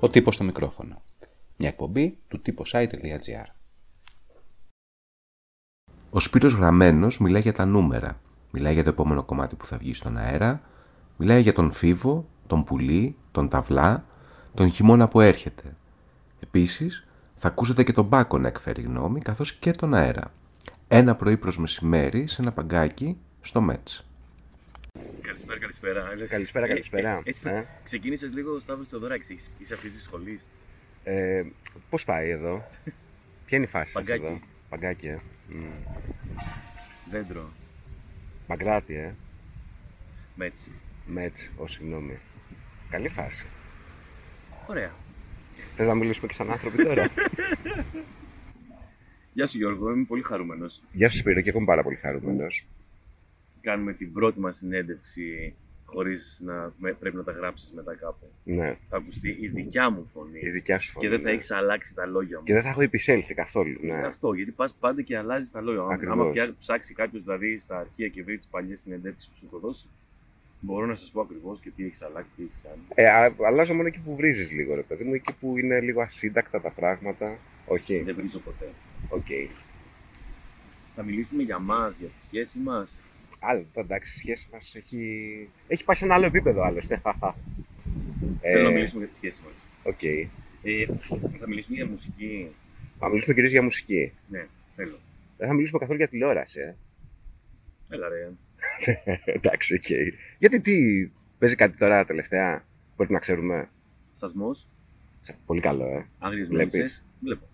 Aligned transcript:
Ο 0.00 0.08
τύπος 0.08 0.34
στο 0.34 0.44
μικρόφωνο. 0.44 1.02
Μια 1.56 1.68
εκπομπή 1.68 2.18
του 2.28 2.42
typosite.gr 2.46 3.46
Ο 6.10 6.20
Σπύρος 6.20 6.52
Γραμμένος 6.52 7.18
μιλάει 7.18 7.42
για 7.42 7.52
τα 7.52 7.64
νούμερα. 7.64 8.20
Μιλάει 8.50 8.72
για 8.74 8.82
το 8.82 8.88
επόμενο 8.88 9.24
κομμάτι 9.24 9.56
που 9.56 9.66
θα 9.66 9.78
βγει 9.78 9.94
στον 9.94 10.16
αέρα. 10.16 10.62
Μιλάει 11.16 11.40
για 11.40 11.52
τον 11.52 11.70
φίβο, 11.70 12.28
τον 12.46 12.64
πουλί, 12.64 13.16
τον 13.30 13.48
ταυλά, 13.48 14.04
τον 14.54 14.70
χειμώνα 14.70 15.08
που 15.08 15.20
έρχεται. 15.20 15.76
Επίσης, 16.40 17.06
θα 17.34 17.48
ακούσετε 17.48 17.82
και 17.82 17.92
τον 17.92 18.04
Μπάκο 18.04 18.38
να 18.38 18.48
εκφέρει 18.48 18.82
γνώμη, 18.82 19.20
καθώς 19.20 19.54
και 19.54 19.70
τον 19.70 19.94
αέρα. 19.94 20.32
Ένα 20.88 21.14
πρωί 21.14 21.36
προς 21.36 21.58
μεσημέρι 21.58 22.26
σε 22.26 22.42
ένα 22.42 22.52
παγκάκι 22.52 23.18
στο 23.40 23.60
Μέτς. 23.60 24.07
Καλησπέρα, 25.20 25.58
καλησπέρα. 25.58 26.12
Ε, 26.22 26.26
καλησπέρα, 26.26 26.66
καλησπέρα. 26.68 27.10
Ε, 27.10 27.20
έτσι, 27.24 27.48
Ε. 27.50 27.64
Ξεκίνησες 27.84 28.32
λίγο 28.34 28.54
ο 28.54 28.58
Σταύρος 28.58 28.88
Θεοδωράκης. 28.88 29.28
Είσαι- 29.28 29.50
Είσαι 29.58 29.74
αυτής 29.74 29.92
της 29.92 30.02
σχολής. 30.02 30.46
Ε, 31.04 31.42
πώς 31.90 32.04
πάει 32.04 32.30
εδώ, 32.30 32.68
ποια 33.46 33.56
είναι 33.56 33.66
η 33.66 33.68
φάση 33.68 33.92
σας 33.92 34.06
Παγκάκι. 34.06 34.24
εδώ; 34.26 34.40
Παγκάκι, 34.68 35.06
ε. 35.06 35.18
Μμ. 35.48 35.64
Δέντρο. 37.10 37.52
Μπαγκράτη, 38.48 38.94
ε. 38.94 39.14
Μέτσι. 40.34 40.70
Μέτς, 41.06 41.52
ω 41.56 41.66
συγγνώμη. 41.66 42.18
Καλή 42.90 43.08
φάση. 43.08 43.46
Ωραία. 44.66 44.90
Θες 45.76 45.86
να 45.86 45.94
μιλήσουμε 45.94 46.26
και 46.26 46.34
σαν 46.34 46.50
άνθρωποι 46.50 46.84
τώρα; 46.84 47.08
Γεια 49.32 49.46
σου 49.46 49.56
Γιώργο, 49.58 49.90
είμαι 49.92 50.04
πολύ 50.04 50.22
χαρούμενος. 50.22 50.82
Γεια 50.92 51.08
σου 51.08 51.16
Σπύρο 51.16 51.40
και 51.40 51.48
εγώ 51.48 51.58
είμαι 51.58 51.66
πάρα 51.66 51.82
πολύ 51.82 51.96
χαρούμενος. 51.96 52.66
Κάνουμε 53.60 53.92
την 53.92 54.12
πρώτη 54.12 54.40
μας 54.40 54.56
συνέντευξη 54.56 55.54
χωρίς 55.84 56.40
να 56.44 56.72
με- 56.78 56.92
πρέπει 56.92 57.16
να 57.16 57.22
τα 57.24 57.32
γράψεις 57.32 57.72
μετά 57.72 57.94
κάπου. 57.94 58.26
Ναι, 58.44 58.76
Θα 58.88 58.96
ακουστεί 58.96 59.36
η 59.40 59.48
δικιά 59.48 59.90
μου 59.90 60.06
φωνή. 60.12 60.38
η 60.42 60.48
δικιά 60.50 60.78
σου 60.78 60.90
φωνή. 60.92 61.04
Και 61.04 61.10
δεν 61.10 61.20
θα 61.22 61.28
ναι. 61.28 61.34
έχεις 61.34 61.50
αλλάξει 61.50 61.94
τα 61.94 62.06
λόγια 62.06 62.38
μου. 62.38 62.44
Και 62.44 62.52
δεν 62.52 62.62
θα 62.62 62.68
έχω 62.68 62.80
επισέλθει 62.82 63.34
καθόλου. 63.34 63.78
Ναι. 63.80 63.86
Είναι 63.92 64.06
αυτό, 64.06 64.32
γιατί 64.32 64.50
πας 64.50 64.76
πάντα 64.80 65.02
και 65.02 65.16
αλλάζεις 65.16 65.50
τα 65.50 65.60
λόγια. 65.60 65.80
Άμα- 65.80 65.92
Ακριβώς. 65.94 66.18
Άμα 66.18 66.30
πια 66.30 66.54
ψάξει 66.58 66.94
κάποιος 66.94 67.22
δηλαδή 67.22 67.58
στα 67.58 67.78
αρχεία 67.78 68.08
και 68.08 68.22
βρει 68.22 68.36
τις 68.36 68.46
παλιές 68.46 68.80
συνεντεύξεις 68.80 69.28
που 69.28 69.34
σου 69.36 69.44
έχω 69.46 69.58
δώσει, 69.58 69.86
μπορώ 70.60 70.86
να 70.86 70.94
σας 70.94 71.10
πω 71.10 71.20
ακριβώς 71.20 71.60
και 71.60 71.70
τι 71.76 71.84
έχεις 71.84 72.02
αλλάξει, 72.02 72.30
τι 72.36 72.42
έχεις 72.42 72.60
κάνει. 72.62 72.80
Ε, 72.94 73.06
α, 73.08 73.34
αλλάζω 73.46 73.74
μόνο 73.74 73.88
εκεί 73.88 74.00
που 74.04 74.14
βρίζεις 74.14 74.52
λίγο, 74.52 74.74
ρε 74.74 74.82
παιδί 74.82 75.04
μου, 75.04 75.14
εκεί 75.14 75.32
που 75.40 75.58
είναι 75.58 75.80
λίγο 75.80 76.00
ασύντακτα 76.00 76.60
τα 76.60 76.70
πράγματα. 76.70 77.38
Όχι, 77.66 77.98
Δεν 77.98 78.14
βρίζω 78.14 78.38
ποτέ. 78.38 78.68
οκ. 79.08 79.26
Θα 80.94 81.02
μιλήσουμε 81.02 81.42
για 81.42 81.58
μας, 81.58 81.98
για 81.98 82.08
τη 82.08 82.20
σχέση 82.20 82.58
μας. 82.58 83.00
Άλλο, 83.40 83.66
τώρα 83.72 83.86
εντάξει, 83.90 84.12
η 84.16 84.18
σχέση 84.18 84.48
μας 84.52 84.74
έχει... 84.74 85.48
έχει 85.68 85.84
πάει 85.84 85.96
σε 85.96 86.04
ένα 86.04 86.14
άλλο 86.14 86.26
επίπεδο 86.26 86.62
άλλωστε. 86.62 87.00
Θέλω 88.40 88.62
να 88.62 88.68
ε, 88.68 88.72
μιλήσουμε 88.72 88.98
για 89.00 89.08
τη 89.08 89.14
σχέση 89.14 89.42
μας. 89.44 89.66
Οκ. 89.82 90.02
Ε, 90.02 90.86
θα 91.38 91.46
μιλήσουμε 91.48 91.76
για 91.76 91.86
μουσική. 91.86 92.48
Θα 92.98 93.08
μιλήσουμε 93.08 93.34
κυρίως 93.34 93.52
για 93.52 93.62
μουσική. 93.62 94.12
Ναι, 94.28 94.46
θέλω. 94.76 94.96
Δεν 95.36 95.48
θα 95.48 95.54
μιλήσουμε 95.54 95.78
καθόλου 95.78 95.98
για 95.98 96.08
τηλεόραση, 96.08 96.60
ε. 96.60 96.74
Έλα 97.88 98.08
ρε. 98.08 98.30
Εντάξει, 99.36 99.74
οκ. 99.74 99.84
Γιατί 100.38 100.60
τι, 100.60 100.74
παίζει 101.38 101.54
κάτι 101.54 101.76
τώρα 101.76 102.04
τελευταία, 102.04 102.64
πρέπει 102.96 103.12
να 103.12 103.18
ξέρουμε; 103.18 103.68
Σασμός, 104.14 104.66
Σε- 105.20 105.36
Πολύ 105.46 105.60
καλό, 105.60 105.84
ε. 105.84 106.06
άγριες 106.18 106.48
Βλέπεις; 106.48 106.74
μέλισσες. 106.74 107.04
Βλέπω. 107.20 107.46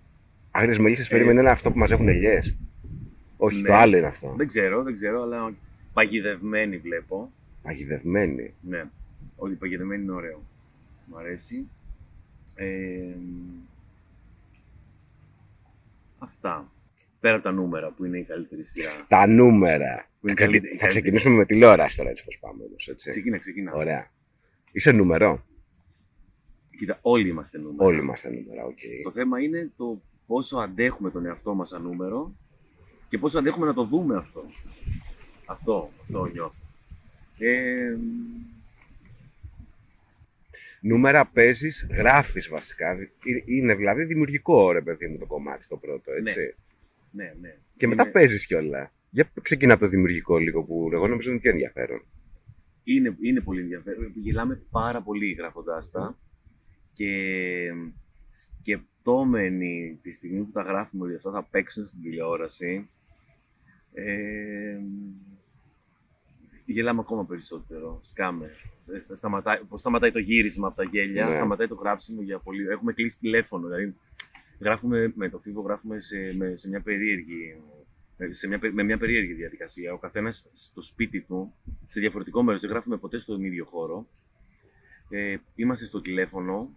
Άγριες 0.50 0.78
μελισσες 0.78 1.08
περίμενε 1.08 1.40
είναι 1.40 1.50
αυτό 1.50 1.72
που 1.72 1.78
μαζεύουν 1.78 2.08
ελιές. 2.08 2.56
Όχι, 3.36 3.60
Ναι. 3.60 3.68
το 3.68 3.74
άλλο 3.74 3.96
είναι 3.96 4.06
αυτό. 4.06 4.34
Δεν 4.36 4.46
ξέρω, 4.46 4.82
δεν 4.82 4.94
ξέρω, 4.94 5.22
αλλά 5.22 5.55
παγιδευμένη 5.94 6.76
βλέπω. 6.78 7.32
Παγιδευμένη. 7.62 8.54
Ναι, 8.60 8.84
ότι 9.36 9.54
παγιδευμένη 9.54 10.02
είναι 10.02 10.12
ωραίο. 10.12 10.42
Μ' 11.06 11.16
αρέσει. 11.16 11.68
Ε, 12.55 13.14
αυτά. 16.18 16.68
Πέρα 17.20 17.34
από 17.34 17.44
τα 17.44 17.52
νούμερα 17.52 17.90
που 17.90 18.04
είναι 18.04 18.18
η 18.18 18.22
καλύτερη 18.24 18.64
σειρά. 18.64 19.04
Τα 19.08 19.27
νούμερα. 19.27 20.08
Που 20.20 20.28
είναι 20.28 20.36
Θα, 20.38 20.44
καλύτερη- 20.44 20.72
θα 20.72 20.77
καλύτερη. 20.78 20.88
ξεκινήσουμε 20.88 21.34
με 21.36 21.44
τηλεόραση 21.44 21.96
τώρα, 21.96 22.10
έτσι 22.10 22.24
πως 22.24 22.38
πάμε 22.38 22.62
όμως, 22.64 22.88
έτσι. 22.88 23.10
Ξεκίνα, 23.10 23.38
ξεκίνα. 23.38 23.72
Ωραία. 23.72 24.10
Είσαι 24.72 24.92
νούμερο; 24.92 25.44
Κοίτα, 26.78 26.98
όλοι 27.02 27.28
είμαστε 27.28 27.58
νούμερα. 27.58 27.84
Όλοι 27.88 27.98
είμαστε 27.98 28.28
νούμερα, 28.30 28.64
οκ. 28.64 28.78
Το 29.02 29.10
θέμα 29.10 29.40
είναι 29.42 29.70
το 29.77 30.00
πόσο 30.27 30.58
αντέχουμε 30.58 31.10
τον 31.10 31.27
εαυτό 31.27 31.54
μας 31.54 31.68
σαν 31.68 31.83
νούμερο 31.83 32.34
και 33.08 33.18
πόσο 33.18 33.38
αντέχουμε 33.38 33.66
να 33.66 33.74
το 33.74 33.84
δούμε 33.84 34.16
αυτό. 34.16 34.44
Αυτό, 35.46 35.90
αυτό 36.00 36.27
νιώθω. 36.27 36.55
Ε, 37.38 37.96
Νούμερα 40.80 41.27
παίζεις, 41.27 41.86
γράφεις 41.90 42.48
βασικά. 42.48 42.90
Ε- 42.90 43.08
Είναι 43.44 43.74
δηλαδή 43.74 44.04
δημιουργικό, 44.04 44.72
ρε 44.72 44.80
παιδί 44.80 45.06
μου, 45.06 45.18
το 45.18 45.27
κομμάτι 45.27 45.66
το 45.68 45.77
πρώτο, 45.77 46.12
έτσι. 46.12 46.54
ναι, 47.10 47.34
ναι. 47.40 47.56
Και 47.77 47.86
μετά 47.86 48.02
είναι, 48.02 48.10
παίζεις 48.12 48.46
κιόλα. 48.46 48.92
Για 49.10 49.30
ξεκινά 49.42 49.72
από 49.74 49.83
το 49.83 49.88
δημιουργικό 49.88 50.38
λίγο 50.38 50.62
που 50.62 50.90
εγώ 50.92 51.06
νομίζω 51.08 51.30
είναι 51.30 51.38
πιο 51.40 51.50
ενδιαφέρον. 51.50 52.02
είναι, 52.84 53.16
είναι 53.20 53.40
πολύ 53.40 53.60
ενδιαφέρον. 53.60 54.12
Γελάμε 54.14 54.62
πάρα 54.70 55.02
πολύ 55.02 55.33
γράφοντάς 55.33 55.90
τα 55.90 56.18
και 56.92 57.10
σκεπτόμενοι 58.30 59.98
τη 60.02 60.10
στιγμή 60.10 60.40
που 60.44 60.50
τα 60.52 60.62
γράφουμε 60.62 61.04
ότι 61.06 61.14
αυτά 61.14 61.30
θα 61.30 61.42
παίξουν 61.42 61.86
στην 61.86 62.02
τηλεόραση 62.02 62.88
ε, 63.94 64.78
γελάμε 66.66 67.00
ακόμα 67.00 67.24
περισσότερο. 67.24 68.00
Σκάμε. 68.02 68.50
Ε, 68.96 69.00
στα- 69.00 69.14
Σταματάει, 69.14 69.58
πώς 69.68 69.80
σταματάει 69.80 70.12
το 70.12 70.18
γύρισμα 70.18 70.66
από 70.66 70.77
τα 70.77 70.84
γέλια, 70.84 71.27
Ναι. 71.27 71.34
σταματάει 71.34 71.66
το 71.68 71.74
γράψιμο 71.74 72.22
για 72.22 72.38
πολύ. 72.38 72.66
Έχουμε 72.68 72.92
κλείσει 72.92 73.18
τηλέφωνο. 73.18 73.66
Δηλαδή, 73.66 73.94
γράφουμε 74.60 75.12
με 75.16 75.28
το 75.28 75.38
φίβο, 75.38 75.60
γράφουμε 75.60 76.00
σε, 76.00 76.34
με, 76.36 76.56
σε 76.56 76.68
μια 76.68 76.80
περίεργη. 76.80 77.56
Σε 78.30 78.48
μια, 78.48 78.58
με 78.72 78.83
μια 78.83 78.98
περίεργη 78.98 79.33
διαδικασία. 79.33 79.92
Ο 79.92 79.98
καθένας 79.98 80.46
στο 80.52 80.83
σπίτι 80.83 81.20
του, 81.20 81.52
σε 81.86 82.00
διαφορετικό 82.00 82.42
μέρος, 82.42 82.60
δεν 82.60 82.70
γράφουμε 82.70 82.96
ποτέ 82.96 83.18
στον 83.18 83.44
ίδιο 83.44 83.64
χώρο. 83.64 84.06
Ε, 85.08 85.36
είμαστε 85.54 85.84
στο 85.86 86.00
τηλέφωνο 86.00 86.70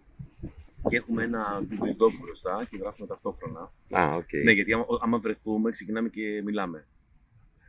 και 0.89 0.95
έχουμε 0.95 1.23
ένα 1.23 1.61
Google 1.69 2.01
Doc 2.03 2.11
μπροστά 2.21 2.67
και 2.69 2.77
γράφουμε 2.77 3.07
ταυτόχρονα. 3.07 3.71
Α, 3.91 4.15
οκ. 4.15 4.33
Ναι, 4.43 4.51
γιατί 4.51 4.73
άμα, 4.73 4.85
άμα 5.01 5.17
βρεθούμε, 5.17 5.71
ξεκινάμε 5.71 6.09
και 6.09 6.41
μιλάμε. 6.45 6.85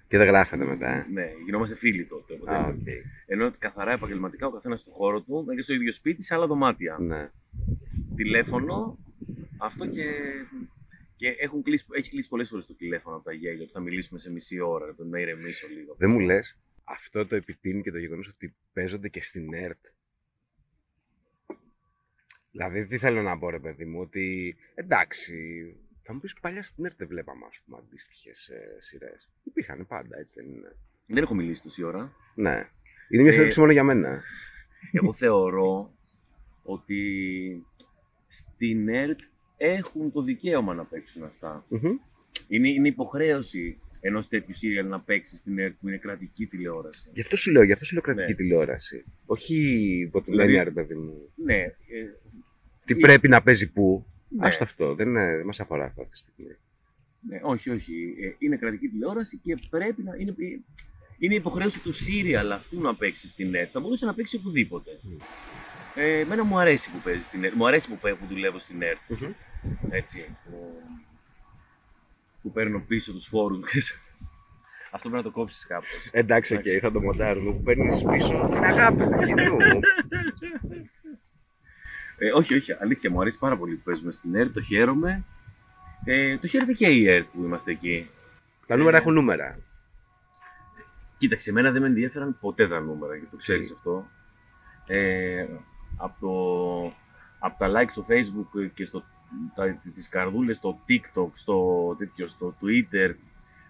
Και 0.08 0.18
δεν 0.18 0.26
γράφεται 0.26 0.64
μετά. 0.64 0.90
ε. 0.90 1.06
Ναι, 1.12 1.30
γινόμαστε 1.44 1.74
φίλοι 1.74 2.04
τότε. 2.04 2.34
οπότε. 2.34 2.52
Α, 2.54 2.66
οκ. 2.66 2.86
Ενώ 3.26 3.52
καθαρά 3.58 3.92
επαγγελματικά 3.92 4.46
ο 4.46 4.50
καθένας 4.50 4.80
στο 4.80 4.90
χώρο 4.90 5.20
του, 5.22 5.46
και 5.54 5.62
στο 5.62 5.74
ίδιο 5.74 5.92
σπίτι, 5.92 6.22
σε 6.22 6.34
άλλα 6.34 6.46
δωμάτια. 6.46 6.96
Ναι. 7.00 7.30
Τηλέφωνο, 8.16 8.98
αυτό 9.58 9.86
και. 9.86 10.04
Και 11.16 11.28
έχουν 11.28 11.62
κλείσει, 11.62 11.86
έχει 11.90 12.10
κλείσει 12.10 12.28
πολλές 12.28 12.48
φορές 12.48 12.66
το 12.66 12.74
τηλέφωνο 12.74 13.16
από 13.16 13.24
τα 13.24 13.32
γέλια 13.32 13.62
ότι 13.62 13.72
θα 13.72 13.80
μιλήσουμε 13.80 14.20
σε 14.20 14.30
μισή 14.30 14.60
ώρα, 14.60 14.94
να- 14.98 15.04
να 15.04 15.20
ηρεμήσω 15.20 15.66
λίγο. 15.68 15.94
Δεν 15.98 16.10
μου 16.10 16.18
λες, 16.18 16.58
αυτό 16.84 17.26
το 17.26 17.34
επιτείνει 17.36 17.82
και 17.82 17.90
το 17.90 17.98
γεγονός 17.98 18.28
ότι 18.28 18.54
παίζονται 18.72 19.08
και 19.08 19.20
στην 19.22 19.54
ΕΡΤ. 19.54 19.86
Δηλαδή, 22.50 22.86
τι 22.86 22.98
θέλω 22.98 23.22
να 23.22 23.38
πω, 23.38 23.50
ρε 23.50 23.58
παιδί 23.58 23.84
μου, 23.84 24.00
ότι 24.00 24.56
εντάξει, 24.74 25.36
θα 26.10 26.14
μου 26.16 26.20
πεις 26.22 26.34
παλιά 26.40 26.62
στην 26.62 26.84
ΕΡΤ 26.84 26.96
δεν 26.96 27.08
βλέπαμε, 27.08 27.44
ας 27.48 27.60
πούμε, 27.64 27.78
αντίστοιχες 27.82 28.50
σειρές. 28.78 29.30
Υπήρχαν 29.44 29.86
πάντα, 29.86 30.18
έτσι 30.18 30.34
δεν 30.42 30.50
είναι. 30.54 30.76
Δεν 31.06 31.22
έχω 31.22 31.34
μιλήσει 31.34 31.62
τόση 31.62 31.82
ώρα. 31.82 32.12
Ναι. 32.34 32.68
Είναι 33.10 33.22
μια 33.22 33.26
Ε, 33.26 33.30
συνέντευξη 33.30 33.60
μόνο 33.60 33.72
για 33.72 33.84
μένα. 33.84 34.22
Εγώ 34.92 35.12
θεωρώ 35.12 35.94
ότι 36.62 37.02
στην 38.28 38.88
ΕΡΤ 38.88 39.18
έχουν 39.56 40.12
το 40.12 40.22
δικαίωμα 40.22 40.74
να 40.74 40.84
παίξουν 40.84 41.22
αυτά. 41.24 41.64
Μμμ. 41.68 41.96
Είναι, 42.48 42.68
είναι 42.68 42.88
υποχρέωση 42.88 43.80
ενός 44.00 44.28
τέτοιου 44.28 44.54
σύριαλ 44.54 44.86
να 44.88 45.00
παίξει 45.00 45.36
στην 45.36 45.58
ΕΡΤ 45.58 45.74
που 45.80 45.88
είναι 45.88 45.98
κρατική 45.98 46.46
τηλεόραση. 46.46 47.10
Γι' 47.14 47.20
αυτό 47.20 47.36
σου 47.36 47.50
λέω, 47.50 47.62
γι' 47.62 47.72
αυτό 47.72 47.84
σου 47.84 47.92
λέω 47.94 48.02
κρατική 48.02 48.30
Ναι. 48.30 48.34
τηλεόραση. 48.36 49.04
Όχι 49.26 49.56
υπό 50.00 50.20
την 50.20 50.30
Δηλαδή- 50.32 50.48
έννοια, 50.48 50.64
ρε 50.64 50.70
παιδί 50.70 50.94
μου. 50.94 51.32
Ναι, 51.34 51.56
ε, 51.62 51.74
Τι 52.84 52.92
η- 52.94 53.00
πρέπει 53.00 53.28
να 53.28 53.42
παίζει 53.42 53.72
πού. 53.72 54.06
Ναι. 54.28 54.46
Άστο 54.46 54.64
αυτό. 54.64 54.94
Δεν, 54.94 55.08
είναι- 55.08 55.36
δεν 55.36 55.46
μας 55.46 55.60
αφορά 55.60 55.84
αυτό 55.84 56.00
αυτή 56.02 56.12
τη 56.12 56.18
στιγμή. 56.18 56.56
Ναι, 57.28 57.40
όχι, 57.42 57.70
όχι. 57.70 58.14
Ε, 58.22 58.34
είναι 58.38 58.56
κρατική 58.56 58.88
τηλεόραση 58.88 59.40
και 59.44 59.58
πρέπει 59.70 60.02
να. 60.02 60.14
Είναι, 60.18 60.30
ε, 60.30 60.58
είναι 61.18 61.34
υποχρέωση 61.34 61.80
του 61.80 61.92
σίριαλ 61.92 62.52
αυτού 62.52 62.80
να 62.80 62.94
παίξει 62.94 63.28
στην 63.28 63.54
ΕΡΤ. 63.54 63.68
Θα 63.72 63.80
μπορούσε 63.80 64.06
να 64.06 64.14
παίξει 64.14 64.36
οπουδήποτε. 64.36 64.90
Ε, 65.94 66.18
εμένα 66.18 66.44
μου 66.44 66.58
αρέσει 66.58 66.90
που 66.90 66.98
παίζει 67.04 67.22
στην 67.22 67.44
ΕΡΤ. 67.44 67.54
Μου 67.54 67.66
αρέσει 67.66 67.88
που, 67.88 67.98
παι- 68.00 68.14
που 68.14 68.26
δουλεύω 68.26 68.58
στην 68.58 68.82
ΕΡΤ. 68.82 68.98
Μμμ. 69.08 69.32
Έτσι. 69.90 70.36
Που, 70.50 70.82
που 72.42 72.52
παίρνω 72.52 72.80
πίσω 72.88 73.12
τους 73.12 73.26
φόρους. 73.26 73.60
Αυτό 74.90 75.08
πρέπει 75.08 75.24
να 75.24 75.30
το 75.32 75.38
κόψεις 75.38 75.66
κάπως. 75.66 76.08
Εντάξει, 76.12 76.54
οκ, 76.54 76.60
Εντάξει. 76.60 76.78
θα 76.80 76.92
το 76.92 77.00
μοντάρουμε. 77.00 77.52
Που 77.52 77.62
παίρνεις 77.62 78.02
πίσω 78.02 78.48
την 78.52 78.64
αγάπη 78.64 78.96
του 78.96 79.18
κοινού. 79.26 79.56
Ε, 82.18 82.32
όχι, 82.32 82.54
όχι, 82.54 82.72
αλήθεια 82.72 83.10
μου 83.10 83.20
αρέσει 83.20 83.38
πάρα 83.38 83.56
πολύ 83.56 83.74
που 83.74 83.82
παίζουμε 83.84 84.12
στην 84.12 84.34
ΕΡΤ. 84.34 84.52
Το 84.54 84.62
χαίρομαι. 84.62 85.24
Ε, 86.04 86.38
το 86.38 86.46
χαίρεται 86.46 86.72
και 86.72 86.86
η 86.86 87.08
ΕΡΤ 87.08 87.26
που 87.32 87.42
είμαστε 87.42 87.70
εκεί. 87.70 88.10
Τα 88.66 88.76
νούμερα 88.76 88.96
έχουν 88.96 89.12
νούμερα. 89.12 89.58
Κοίταξε, 91.18 91.50
εμένα 91.50 91.70
δεν 91.70 91.80
με 91.80 91.86
ενδιαφέραν 91.86 92.36
ποτέ 92.40 92.68
τα 92.68 92.80
νούμερα 92.80 93.18
και 93.18 93.26
το 93.30 93.36
ξέρεις 93.36 93.68
Τι; 93.68 93.74
αυτό. 93.76 94.06
Ε, 94.86 95.46
από 95.96 96.20
το 96.20 96.96
από 97.38 97.58
τα 97.58 97.70
like 97.74 97.90
στο 97.90 98.06
facebook 98.08 98.70
και 98.74 98.84
στο, 98.84 99.04
τα, 99.54 99.80
τις 99.94 100.08
καρδούλες 100.08 100.56
στο 100.56 100.78
tiktok, 100.88 101.30
στο, 101.34 101.94
τέτοιο, 101.98 102.28
στο 102.28 102.54
twitter, 102.60 103.14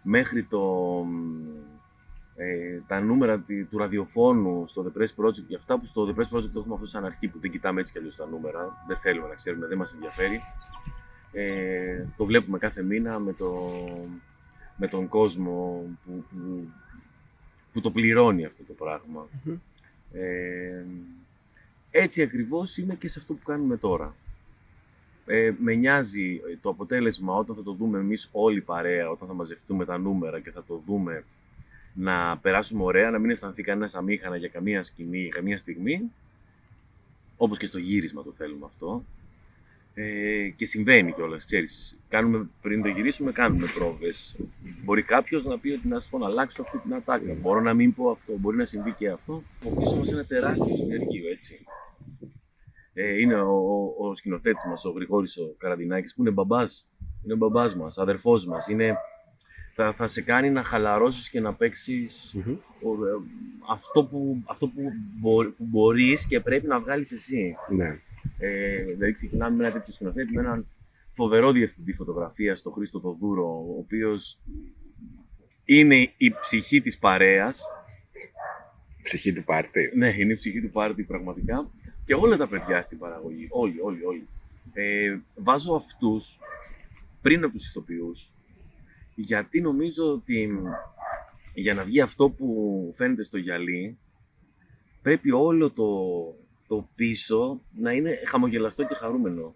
μέχρι 0.03 0.45
το, 0.45 1.05
ε, 2.41 2.81
τα 2.87 3.01
νούμερα 3.01 3.45
του 3.71 3.79
ραδιοφώνου 3.79 4.65
στο 4.69 4.85
The 4.87 4.99
Press 4.99 5.25
Project 5.25 5.45
και 5.49 5.55
αυτά 5.55 5.79
που 5.79 5.87
στο 5.87 6.07
The 6.09 6.21
Press 6.21 6.37
Project 6.37 6.51
το 6.53 6.59
έχουμε 6.59 6.75
αυτό 6.75 6.87
σαν 6.87 7.05
αρχή 7.05 7.29
που 7.29 7.39
δεν 7.39 7.51
κοιτάμε 7.51 7.81
έτσι 7.81 7.93
κι 7.93 7.99
αλλιώς 7.99 8.17
τα 8.17 8.27
νούμερα, 8.27 8.85
δεν 8.87 8.97
θέλουμε 8.97 9.29
να 9.29 9.35
ξέρουμε, 9.35 9.67
δεν 9.67 9.79
μας 9.79 9.93
ενδιαφέρει. 9.93 10.41
Ε, 11.33 12.05
το 12.17 12.25
βλέπουμε 12.25 12.59
κάθε 12.59 12.83
μήνα 12.83 13.19
με, 13.19 13.33
το, 13.33 13.73
με 14.77 14.89
τον 14.89 15.09
κόσμο 15.09 15.85
που, 16.05 16.25
που, 16.31 16.69
που 17.73 17.81
το 17.81 17.91
πληρώνει 17.91 18.45
αυτό 18.45 18.63
το 18.63 18.73
πραγμα 18.73 19.27
Ε, 20.13 20.85
έτσι 21.91 22.23
ακριβώς 22.23 22.77
είναι 22.77 22.95
και 22.95 23.09
σε 23.09 23.19
αυτό 23.19 23.35
που 23.35 23.43
κάνουμε 23.45 23.77
τώρα. 23.77 24.15
Ε, 25.27 25.53
με 25.59 25.75
νοιάζει 25.75 26.41
το 26.61 26.69
αποτέλεσμα 26.69 27.35
όταν 27.35 27.57
θα 27.57 27.63
το 27.63 27.73
δούμε 27.73 27.99
εμείς 27.99 28.29
όλοι 28.33 28.61
παρέα, 28.61 29.11
όταν 29.11 29.29
θα 29.29 29.35
μαζευτούμε 29.35 29.85
τα 29.85 29.99
νούμερα 29.99 30.41
και 30.41 30.51
θα 30.51 30.65
το 30.65 30.83
δούμε 30.87 31.25
να 31.99 32.39
περάσουμε 32.39 32.83
ωραία, 32.83 33.11
να 33.11 33.19
μην 33.19 33.31
αισθανθεί 33.31 33.63
κανένας 33.63 33.95
αμήχανα 33.95 34.37
για 34.37 34.49
καμία 34.49 34.83
σκηνή, 34.83 35.19
για 35.19 35.29
καμία 35.29 35.59
στιγμή. 35.59 36.13
Όπως 37.37 37.59
και 37.59 37.67
στο 37.67 37.79
γύρισμα 37.79 38.23
το 38.23 38.33
θέλουμε 38.37 38.65
αυτό. 38.65 39.05
Ε, 39.95 40.49
και 40.57 40.67
συμβαίνει 40.67 41.13
κιόλας, 41.13 41.45
ξέρεις. 41.45 41.99
Κάνουμε 42.09 42.49
πριν 42.63 42.83
το 42.83 42.89
γυρίσουμε, 42.89 43.33
κάνουμε 43.33 43.67
πρόβες. 43.75 44.37
Μπορεί 44.85 45.03
κάποιος 45.03 45.45
να 45.45 45.59
πει 45.59 45.71
ότι 45.71 45.89
να 45.89 46.01
σας 46.01 46.09
πω 46.09 46.19
να 46.19 46.27
αλλάξω 46.27 46.63
αυτή 46.63 46.79
την 46.79 46.95
ατάκα. 46.95 47.35
Μπορώ 47.41 47.61
να 47.61 47.75
μην 47.75 47.95
πω 47.95 48.11
αυτό, 48.11 48.33
μπορεί 48.37 48.57
να 48.57 48.65
συμβεί 48.65 48.93
και 48.93 49.09
αυτό. 49.09 49.43
Ο 49.65 49.81
πίσω 49.81 49.97
μας 49.97 50.13
ένα 50.13 50.25
τεράστιο 50.25 50.77
συνεργείο, 50.77 51.31
έτσι. 51.31 51.65
Ε, 52.93 53.21
είναι 53.21 53.35
ο, 53.35 53.55
ο, 53.99 54.09
ο 54.09 54.15
σκηνοθέτης 54.15 54.65
μας, 54.71 54.85
ο 54.85 54.91
Γρηγόρης 54.91 55.37
ο 55.37 55.55
Καραδινάκης, 55.59 56.15
που 56.15 56.21
είναι 56.21 56.31
μπαμπάς. 56.31 56.89
Είναι 57.25 57.35
μπαμπάς 57.35 57.77
μας, 57.77 57.99
αδερφός 57.99 58.47
μας. 58.47 58.69
Είναι 58.69 58.97
θα, 59.81 59.93
θα 59.93 60.07
σε 60.07 60.23
κάνει 60.23 60.51
να 60.51 60.63
χαλαρώσεις 60.63 61.31
και 61.31 61.41
να 61.41 61.55
παιξεις 61.55 62.37
αυτό, 63.71 64.05
που, 64.05 64.43
αυτό 64.47 64.67
που, 64.67 64.93
μπορεί, 65.21 65.49
που 65.49 65.65
μπορείς 65.65 66.27
και 66.27 66.41
πρέπει 66.41 66.67
να 66.67 66.81
βγάλεις 66.81 67.13
εσύ. 67.13 67.57
Ναι. 67.69 67.99
Ε, 68.39 68.85
δηλαδή 68.85 69.13
ξεκινάμε 69.13 69.57
με 69.57 69.65
ένα 69.65 69.73
τέτοιο 69.73 69.93
σκηνοθέτη, 69.93 70.33
με 70.33 70.41
έναν 70.41 70.67
φοβερό 71.13 71.53
διευθυντή 71.53 71.93
φωτογραφίας, 71.93 72.63
τον 72.63 72.73
Χρήστο 72.73 73.01
Τοδούρο, 73.01 73.45
ο 73.45 73.79
οποίος 73.79 74.39
είναι 75.65 75.97
η 76.17 76.31
ψυχή 76.41 76.81
της 76.81 76.99
παρέας. 76.99 77.63
Ψυχή 79.03 79.33
του 79.33 79.45
πάρτι. 79.45 79.93
Ναι, 79.95 80.15
είναι 80.17 80.33
η 80.33 80.37
ψυχή 80.37 80.61
του 80.61 80.71
πάρτι 80.71 81.03
πραγματικά. 81.03 81.71
Και 82.05 82.15
όλα 82.15 82.37
τα 82.37 82.49
παιδιά 82.49 82.83
στην 82.83 82.99
παραγωγή, 82.99 83.47
όλοι, 83.51 83.81
όλοι, 83.81 84.05
όλοι. 84.05 84.27
Ε, 84.73 85.19
βάζω 85.35 85.75
αυτούς 85.75 86.39
πριν 87.23 87.45
από 87.45 87.53
τους 87.53 87.69
ηθοποιούς, 87.69 88.33
γιατί 89.21 89.61
νομίζω 89.61 90.13
ότι 90.13 90.51
για 91.55 91.75
να 91.75 91.85
βγει 91.85 92.01
αυτό 92.01 92.29
που 92.31 92.93
φαίνεται 92.97 93.23
στο 93.23 93.39
γυαλί, 93.39 93.99
πρέπει 95.03 95.31
όλο 95.31 95.71
το, 95.71 95.91
το 96.69 96.89
πίσω 96.95 97.61
να 97.77 97.93
είναι 97.93 98.19
χαμογελαστό 98.27 98.85
και 98.85 98.95
χαρούμενο. 98.95 99.55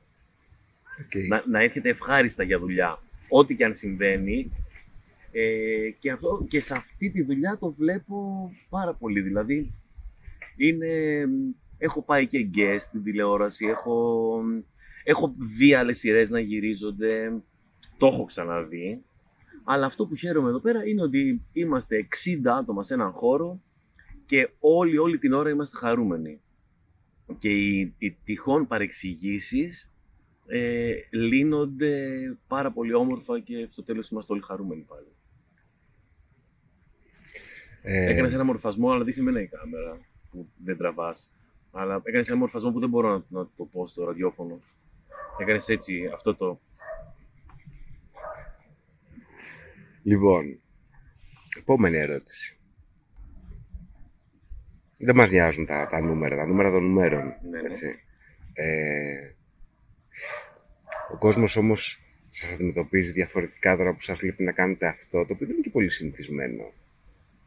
Okay. 0.98 1.26
Να, 1.28 1.44
να 1.46 1.62
έρχεται 1.62 1.88
ευχάριστα 1.88 2.42
για 2.42 2.58
δουλειά. 2.58 3.02
Ό,τι 3.28 3.54
και 3.56 3.64
αν 3.64 3.74
συμβαίνει. 3.74 4.52
Ε, 5.32 5.90
και, 5.98 6.10
αυτό, 6.10 6.46
και 6.48 6.60
σε 6.60 6.72
αυτή 6.76 7.10
τη 7.10 7.22
δουλειά 7.22 7.58
το 7.60 7.70
βλέπω 7.70 8.50
πάρα 8.68 8.94
πολύ. 8.94 9.20
Δηλαδή, 9.20 9.72
είναι, 10.56 11.24
έχω 11.78 12.02
πάει 12.02 12.26
και 12.26 12.48
guest 12.54 12.80
στην 12.80 13.02
τηλεόραση, 13.02 13.66
έχω, 13.66 14.40
έχω 15.04 15.34
δει 15.38 15.74
άλλες 15.74 15.98
σειρές 15.98 16.30
να 16.30 16.40
γυρίζονται, 16.40 17.32
το 17.98 18.06
έχω 18.06 18.24
ξαναδεί. 18.24 19.02
Αλλά 19.64 19.86
αυτό 19.86 20.06
που 20.06 20.14
χαίρομαι 20.14 20.48
εδώ 20.48 20.60
πέρα 20.60 20.86
είναι 20.86 21.02
ότι 21.02 21.42
είμαστε 21.52 22.08
60 22.44 22.46
άτομα 22.58 22.84
σε 22.84 22.94
έναν 22.94 23.10
χώρο 23.10 23.60
και 24.26 24.50
όλοι, 24.60 24.98
όλη 24.98 25.18
την 25.18 25.32
ώρα 25.32 25.50
είμαστε 25.50 25.76
χαρούμενοι. 25.76 26.40
Και 27.38 27.48
οι, 27.48 27.94
οι 27.98 28.16
τυχόν 28.24 28.66
παρεξηγήσεις 28.66 29.92
ε, 30.46 30.92
λύνονται 31.10 32.08
πάρα 32.46 32.72
πολύ 32.72 32.94
όμορφα 32.94 33.40
και 33.40 33.68
στο 33.70 33.82
τέλος 33.82 34.10
είμαστε 34.10 34.32
όλοι 34.32 34.42
χαρούμενοι 34.42 34.82
πάλι. 34.82 35.06
Ε... 37.82 38.10
Έκανες 38.12 38.32
ένα 38.32 38.44
μορφασμό, 38.44 38.90
αλλά 38.90 39.04
δείχνει 39.04 39.22
με 39.22 39.40
η 39.40 39.46
κάμερα 39.46 39.98
που 40.30 40.48
δεν 40.64 40.76
τραβάς. 40.76 41.30
Αλλά 41.72 42.00
έκανες 42.04 42.28
ένα 42.28 42.38
μορφασμό 42.38 42.72
που 42.72 42.80
δεν 42.80 42.88
μπορώ 42.88 43.08
να, 43.08 43.40
να 43.40 43.48
το 43.56 43.64
πω 43.64 43.86
στο 43.86 44.04
ραδιόφωνο. 44.04 44.58
Έκανες 45.38 45.68
έτσι 45.68 46.10
αυτό 46.12 46.34
το 46.34 46.60
Λοιπόν, 50.02 50.60
επόμενη 51.58 51.96
ερώτηση. 51.96 52.56
Δεν 54.98 55.16
μας 55.16 55.30
νοιάζουν 55.30 55.66
τα, 55.66 55.88
τα 55.90 56.00
νούμερα, 56.00 56.36
τα 56.36 56.46
νούμερα 56.46 56.70
των 56.70 56.82
νούμερων. 56.82 57.34
Ναι, 57.50 57.60
ναι. 57.60 57.68
έτσι. 57.68 57.86
Ε, 58.52 59.34
ο 61.12 61.16
κόσμος 61.18 61.56
όμως 61.56 62.00
σας 62.30 62.52
αντιμετωπίζει 62.52 63.12
διαφορετικά 63.12 63.76
τώρα 63.76 63.92
που 63.92 64.00
σας 64.00 64.18
βλέπει 64.18 64.42
να 64.42 64.52
κάνετε 64.52 64.86
αυτό, 64.86 65.24
το 65.26 65.32
οποίο 65.32 65.46
δεν 65.46 65.50
είναι 65.50 65.62
και 65.62 65.70
πολύ 65.70 65.90
συνηθισμένο. 65.90 66.72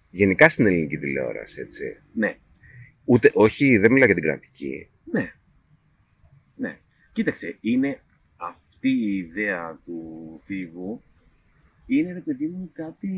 Γενικά 0.09 0.49
στην 0.49 0.65
ελληνική 0.65 0.97
τηλεόραση, 0.97 1.61
έτσι. 1.61 1.97
Ναι. 2.13 2.37
Ούτε, 3.05 3.31
όχι, 3.33 3.77
δεν 3.77 3.91
μιλάω 3.91 4.05
για 4.05 4.15
την 4.15 4.23
κρατική. 4.23 4.89
Ναι. 5.11 5.33
Ναι. 6.55 6.77
Κοίταξε, 7.11 7.57
είναι 7.61 7.99
αυτή 8.37 8.89
η 8.89 9.17
ιδέα 9.17 9.79
του 9.85 10.41
φίβου 10.43 11.03
είναι 11.85 12.13
ρε 12.13 12.19
παιδί 12.19 12.47
μου 12.47 12.69
κάτι 12.73 13.09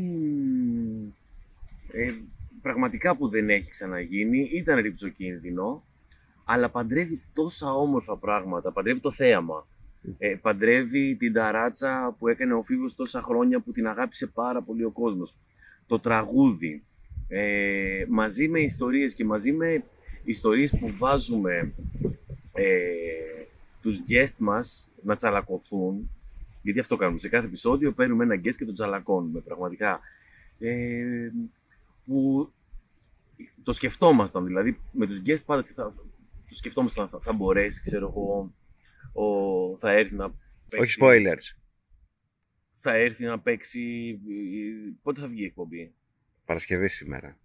ε, 1.92 2.12
πραγματικά 2.62 3.16
που 3.16 3.28
δεν 3.28 3.50
έχει 3.50 3.70
ξαναγίνει, 3.70 4.50
ήταν 4.52 4.80
ρηψοκίνδυνο, 4.80 5.84
αλλά 6.44 6.68
παντρεύει 6.70 7.22
τόσα 7.32 7.74
όμορφα 7.74 8.16
πράγματα, 8.16 8.72
παντρεύει 8.72 9.00
το 9.00 9.12
θέαμα. 9.12 9.66
Ε, 10.18 10.34
παντρεύει 10.42 11.16
την 11.16 11.32
ταράτσα 11.32 12.16
που 12.18 12.28
έκανε 12.28 12.54
ο 12.54 12.62
Φίβος 12.62 12.94
τόσα 12.94 13.22
χρόνια 13.22 13.60
που 13.60 13.72
την 13.72 13.88
αγάπησε 13.88 14.26
πάρα 14.26 14.62
πολύ 14.62 14.84
ο 14.84 14.90
κόσμος. 14.90 15.34
Το 15.86 15.98
τραγούδι, 15.98 16.82
ε, 17.28 18.04
μαζί 18.08 18.48
με 18.48 18.60
ιστορίες 18.60 19.14
και 19.14 19.24
μαζί 19.24 19.52
με 19.52 19.84
ιστορίες 20.24 20.70
που 20.70 20.94
βάζουμε 20.98 21.72
ε, 22.52 22.92
τους 23.82 24.02
guest 24.08 24.34
μας 24.38 24.90
να 25.02 25.16
τσαλακωθούν, 25.16 26.10
γιατί 26.62 26.78
αυτό 26.78 26.96
κάνουμε. 26.96 27.18
Σε 27.18 27.28
κάθε 27.28 27.46
επεισόδιο 27.46 27.92
παίρνουμε 27.92 28.24
ένα 28.24 28.34
guest 28.34 28.54
και 28.56 28.64
τον 28.64 28.74
τσαλακώνουμε 28.74 29.40
πραγματικά. 29.40 30.00
Ε, 30.58 31.30
που 32.06 32.52
το 33.62 33.72
σκεφτόμασταν, 33.72 34.46
δηλαδή 34.46 34.80
με 34.92 35.06
τους 35.06 35.22
guest 35.26 35.44
πάντα 35.46 35.62
θα, 35.62 35.94
το 36.48 36.54
σκεφτόμασταν 36.54 37.08
θα, 37.08 37.18
θα 37.22 37.32
μπορέσει, 37.32 37.82
ξέρω 37.82 38.08
εγώ, 38.08 38.54
ο, 39.12 39.76
θα 39.78 39.90
έρθει 39.90 40.14
να 40.14 40.30
παίξει. 40.68 40.78
Όχι 40.78 40.96
spoilers. 41.00 41.58
Θα 42.80 42.94
έρθει 42.94 43.24
να 43.24 43.38
παίξει. 43.38 44.18
Πότε 45.02 45.20
θα 45.20 45.28
βγει 45.28 45.42
η 45.42 45.44
εκπομπή; 45.44 45.92
Παρασκευή 46.44 46.88
σήμερα. 46.88 47.36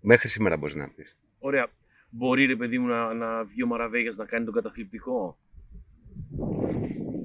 Μέχρι 0.00 0.28
σήμερα 0.28 0.56
μπορείς 0.56 0.74
να 0.74 0.88
πεις. 0.88 1.16
Ωραία. 1.38 1.70
Μπορεί 2.10 2.46
ρε 2.46 2.56
παιδί 2.56 2.78
μου 2.78 2.86
να, 2.86 3.14
να 3.14 3.44
βγει 3.44 3.62
ο 3.62 3.66
Μαραβέγιας 3.66 4.16
να 4.16 4.24
κάνει 4.24 4.44
τον 4.44 4.54
καταθλιπτικό; 4.54 5.38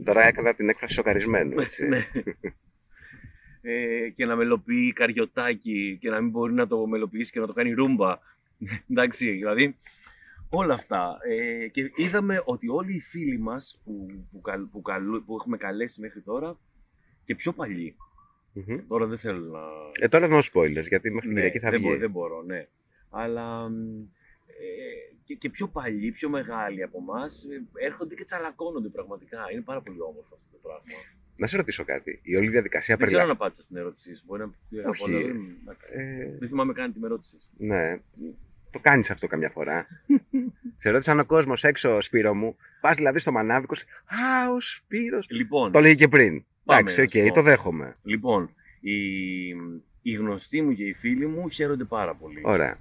Τώρα 0.05 0.27
έκανα 0.27 0.53
την 0.53 0.69
έκφραση 0.69 0.93
σοκαρισμένου, 0.93 1.59
έτσι. 1.59 1.88
ναι. 1.88 2.07
ε, 3.62 4.09
και 4.09 4.25
να 4.25 4.35
μελοποιεί 4.35 4.93
καριωτάκι 4.93 5.97
και 6.01 6.09
να 6.09 6.21
μην 6.21 6.29
μπορεί 6.29 6.53
να 6.53 6.67
το 6.67 6.88
μελοποιήσει 6.88 7.31
και 7.31 7.39
να 7.39 7.47
το 7.47 7.53
κάνει 7.53 7.71
ρούμπα. 7.71 8.17
Εντάξει, 8.91 9.29
δηλαδή 9.29 9.77
όλα 10.50 10.74
αυτά. 10.74 11.17
Ε, 11.29 11.67
και 11.67 11.91
είδαμε 11.95 12.41
ότι 12.45 12.67
όλοι 12.69 12.95
οι 12.95 13.01
φίλοι 13.01 13.39
μας 13.39 13.81
που, 13.83 14.07
που, 14.31 14.41
που, 14.71 14.81
που 15.25 15.35
έχουμε 15.35 15.57
καλέσει 15.57 16.01
μέχρι 16.01 16.21
τώρα 16.21 16.57
και 17.25 17.35
πιο 17.35 17.53
παλιοι 17.53 17.95
Τώρα 18.88 19.05
δεν 19.05 19.17
θέλω 19.17 19.45
να... 19.45 19.59
Ε, 20.00 20.07
τώρα 20.07 20.27
no 20.31 20.41
spoilers, 20.51 20.88
γιατί 20.88 21.12
μέχρι 21.12 21.33
την 21.33 21.38
ναι, 21.38 21.59
θα 21.59 21.69
δεν 21.69 21.79
βγει. 21.79 21.88
Μπορώ, 21.88 22.00
δεν 22.00 22.09
μπορώ, 22.09 22.41
ναι. 22.41 22.67
Αλλά 23.09 23.71
ε, 24.45 25.14
και, 25.25 25.36
και 25.36 25.50
πιο 25.50 25.67
παλιοί, 25.67 26.12
πιο 26.12 26.29
μεγάλοι 26.29 26.84
από 26.84 26.98
εμάς 27.01 27.44
ε, 27.44 27.86
έρχονται 27.86 28.15
και 28.15 28.24
τσαλακώνονται 28.24 28.89
πραγματικά. 28.89 29.39
Είναι 29.51 29.62
πάρα 29.62 29.82
πολύ 29.82 30.01
όμορφο 30.01 30.36
αυτό 30.36 30.48
το 30.51 30.58
πράγμα. 30.62 30.84
Να 31.38 31.48
σε 31.48 31.58
ρωτήσω 31.58 31.84
κάτι. 31.84 32.20
Η 32.24 32.36
όλη 32.36 32.50
διαδικασία 32.50 32.96
Δεν 32.96 33.08
ξέρω 33.08 33.24
αν 33.24 33.29
απάντησα 33.29 33.62
στην 33.62 33.77
ερώτησή 33.77 34.15
σου. 34.15 34.24
Μπορεί 34.25 34.41
να 34.41 34.48
πει 34.70 34.79
από 34.79 35.12
ε... 35.94 36.38
Δεν 36.39 36.48
θυμάμαι 36.48 36.74
καν 36.74 36.94
τη 36.94 37.00
ερώτηση. 37.03 37.36
Ναι. 37.58 38.00
Το 38.72 38.79
κάνεις 38.79 39.12
αυτό 39.12 39.27
καμιά 39.27 39.50
φορά. 39.50 39.88
σε 40.82 40.89
ρώτησαν 40.89 41.20
ο 41.20 41.25
κόσμος 41.25 41.63
έξω, 41.63 42.01
Σπύρο 42.01 42.34
μου. 42.34 42.55
Πας 42.82 42.98
δηλαδή 42.98 43.20
στο 43.20 43.32
μανάβικο. 43.32 43.74
Α, 44.05 44.51
ο 44.51 44.60
Σπύρος. 44.60 45.27
Λοιπόν, 45.29 45.72
το 45.72 45.79
λέει 45.79 45.96
και 45.96 46.08
πριν. 46.08 46.46
Εντάξει, 46.65 47.01
OK, 47.01 47.10
okay, 47.13 47.32
το 47.34 47.41
δέχομαι. 47.41 47.96
Λοιπόν, 48.03 48.50
οι, 48.79 49.48
οι 50.01 50.12
γνωστοί 50.12 50.62
μου 50.62 50.74
και 50.74 50.84
οι 50.84 50.94
φίλοι 50.94 51.27
μου 51.27 51.50
χαίρονται 51.50 51.84
πάρα 51.84 52.15
πολύ. 52.15 52.41
Ωραία. 52.44 52.77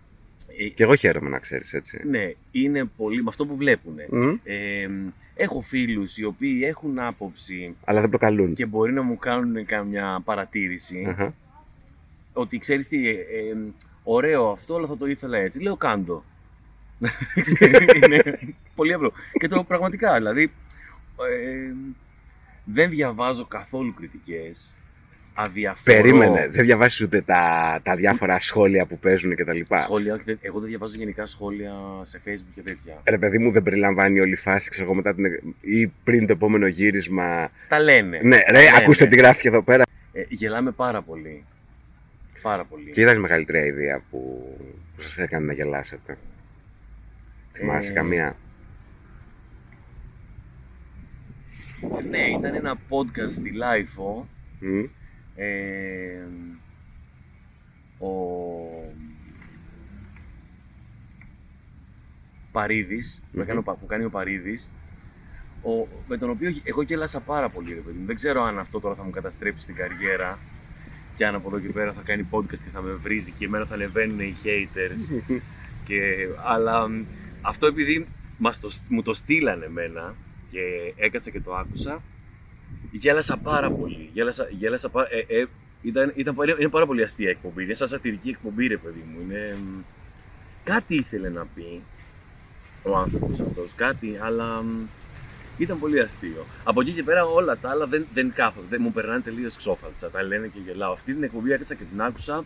Ε, 0.59 0.69
και 0.69 0.83
εγώ 0.83 0.95
χαίρομαι 0.95 1.29
να 1.29 1.39
ξέρεις 1.39 1.73
έτσι. 1.73 2.01
Ναι, 2.07 2.33
είναι 2.51 2.85
πολύ 2.85 3.23
με 3.23 3.29
αυτό 3.29 3.47
που 3.47 3.57
βλέπουν. 3.57 3.99
Ε, 4.45 4.89
έχω 5.35 5.61
φίλους 5.61 6.19
οι 6.19 6.25
οποίοι 6.25 6.61
έχουν 6.65 6.99
άποψη 6.99 7.75
Αλλά 7.85 8.01
δεν 8.01 8.09
προκαλούν. 8.11 8.55
και 8.55 8.67
μπορεί 8.67 8.93
να 8.93 9.03
μου 9.03 9.17
κάνουν 9.17 9.67
καμιά 9.67 10.21
παρατήρηση 10.25 11.05
Αχα. 11.09 11.35
ότι 12.33 12.59
ξέρεις 12.59 12.89
τι, 12.89 13.09
ε, 13.09 13.13
ε, 13.13 13.57
ωραίο 14.03 14.51
αυτό, 14.51 14.77
αλλά 14.77 14.87
θα 14.87 14.97
το 14.97 15.07
ήθελα 15.07 15.39
έτσι. 15.39 15.61
Λέω 15.61 15.77
κάντο. 15.77 16.25
είναι 18.03 18.39
πολύ 18.75 18.93
απλό. 18.93 19.13
Και 19.33 19.49
το 19.49 19.65
πραγματικά, 19.65 20.17
δηλαδή, 20.17 20.43
ε, 21.31 21.73
δεν 22.65 22.91
διαβάζω 22.91 23.45
καθόλου 23.47 23.95
κριτικές. 23.95 24.77
Αδιαφορώ. 25.37 25.97
Περίμενε, 25.97 26.49
δεν 26.51 26.65
διαβάσεις 26.65 27.01
ούτε 27.01 27.21
τα, 27.21 27.81
τα 27.83 27.97
διάφορα 27.97 28.41
σχόλια 28.41 28.87
που 28.87 28.99
παίζουν 28.99 29.35
κτλ. 29.35 29.61
Σχόλια, 29.77 30.17
και 30.17 30.23
δεν- 30.25 30.39
εγώ 30.41 30.59
δεν 30.61 30.69
διαβάζω 30.69 30.95
γενικά 30.99 31.27
σχόλια 31.27 31.73
σε 32.03 32.21
facebook 32.27 32.53
και 32.55 32.63
τέτοια. 32.63 33.01
Ρε 33.09 33.19
παιδί 33.19 33.39
μου, 33.39 33.51
δεν 33.51 33.63
περιλαμβάνει 33.63 34.21
όλη 34.21 34.33
η 34.33 34.37
φάση, 34.37 34.71
ξέρω 34.71 34.85
εγώ, 34.87 34.95
μετά 34.95 35.15
την. 35.15 35.25
ή 35.61 35.87
πριν 36.05 36.27
το 36.27 36.33
επόμενο 36.33 36.67
γύρισμα. 36.67 37.51
Τα 37.69 37.81
λένε. 37.81 38.21
Ναι, 38.23 38.37
Τα 38.37 38.53
ρε, 38.53 38.59
λένε. 38.59 38.71
ακούστε 38.77 39.07
τι 39.07 39.17
γράφει 39.17 39.49
εδώ 39.49 39.63
πέρα. 39.63 39.85
Ε, 40.13 40.25
γελάμε 40.29 40.71
πάρα 40.71 41.03
πολύ. 41.03 41.45
Πάρα 42.43 42.65
πολύ. 42.65 42.91
Και 42.91 43.01
ήταν 43.01 43.17
η 43.17 43.21
μεγαλύτερη 43.21 43.67
ιδέα 43.67 44.03
που, 44.11 44.51
που 44.97 45.03
σας 45.03 45.19
έκανε 45.19 45.47
να 45.47 45.53
γελάσετε. 45.53 46.19
Θυμάσαι 47.53 47.91
Ε, 47.91 47.95
καμία; 47.95 48.37
Ναι, 52.11 52.19
ήταν 52.39 52.55
ένα 52.55 52.77
podcast 52.89 53.31
στη 53.31 53.51
LiFO. 53.53 54.29
Μμ. 54.61 54.85
Ε, 55.37 56.23
ο 57.99 58.09
Παρίδης, 62.53 63.21
που, 63.23 63.27
Μμμ. 63.33 63.41
έκανε 63.43 63.59
ο 63.59 63.63
Πα- 63.63 63.75
που 63.75 63.87
κάνει 63.87 64.05
ο 64.05 64.11
Παρίδης, 64.11 64.71
ο, 65.63 65.87
με 66.09 66.17
τον 66.19 66.31
οποίο 66.31 66.55
εγώ 66.65 66.83
γέλασα 66.83 67.21
πάρα 67.21 67.49
πολύ, 67.49 67.75
ρε 67.75 67.81
παιδί 67.81 67.99
μου. 67.99 68.07
Δεν 68.07 68.15
ξέρω 68.15 68.43
αν 68.43 68.59
αυτό 68.59 68.81
τώρα 68.81 68.95
θα 68.95 69.03
μου 69.03 69.11
καταστρέψει 69.11 69.67
την 69.67 69.75
καριέρα 69.75 70.39
και 71.17 71.27
αν 71.27 71.35
από 71.35 71.49
εδώ 71.49 71.59
και 71.67 71.73
πέρα 71.73 71.93
θα 71.93 72.01
κάνει 72.05 72.27
podcast 72.31 72.59
και 72.59 72.71
θα 72.73 72.81
με 72.83 72.93
βρίζει 72.93 73.31
και 73.39 73.45
εμένα 73.45 73.65
θα 73.67 73.75
ανεβαίνουν 73.75 74.21
οι 74.21 74.35
haters. 74.45 75.23
και, 75.87 76.01
αλλά 76.45 76.89
μ, 76.89 77.05
αυτό 77.43 77.67
επειδή 77.67 78.07
μας 78.39 78.61
το, 78.61 78.71
μου 78.89 79.03
το 79.03 79.13
στείλανε 79.15 79.65
εμένα 79.65 80.15
και 80.51 80.61
έκατσα 80.97 81.31
και 81.31 81.41
το 81.41 81.55
άκουσα, 81.57 82.03
γέλασα 82.91 83.37
πάρα 83.37 83.71
πολύ. 83.71 84.11
Γέλασα, 84.13 84.49
γέλασα 84.59 84.89
πάρα, 84.89 85.09
ε, 85.11 85.39
ε, 85.41 85.47
ήταν, 85.83 86.13
ήταν, 86.15 86.35
πάρα- 86.35 86.57
είναι 86.59 86.69
πάρα 86.69 86.87
πολύ 86.87 87.03
αστεία 87.03 87.31
εκπομπή. 87.31 87.63
Είναι 87.65 87.75
σαν 87.75 87.89
σατυρική 87.89 88.29
εκπομπή, 88.29 88.67
ρε 88.67 88.77
παιδί 88.77 89.05
μου. 89.13 89.21
Είναι, 89.21 89.57
μ, 89.65 89.81
κάτι 90.65 90.95
ήθελε 90.95 91.29
να 91.29 91.47
πει 91.55 91.81
ο 92.83 92.97
άνθρωπος 92.97 93.41
αυτός, 93.41 93.73
κάτι, 93.77 94.19
αλλά 94.23 94.63
μ, 94.63 94.87
ήταν 95.59 95.79
πολύ 95.79 96.01
αστείο. 96.01 96.45
Από 96.65 96.81
εκεί 96.81 96.93
και 96.93 97.03
πέρα 97.03 97.25
όλα 97.25 97.57
τα 97.57 97.71
άλλα 97.71 97.87
δεν, 97.87 98.07
δεν 98.15 98.33
κάθονται, 98.35 98.67
δεν 98.71 98.81
μου 98.83 98.93
περνάνε 98.93 99.21
τελείως 99.21 99.57
ξόφαλτσα. 99.57 100.11
Τα 100.11 100.23
λένε 100.23 100.47
και 100.47 100.59
γελάω. 100.67 100.93
Αυτή 100.93 101.13
την 101.13 101.23
εκπομπή 101.23 101.53
έκατσα 101.53 101.75
και 101.75 101.85
την 101.91 102.03
άκουσα. 102.03 102.45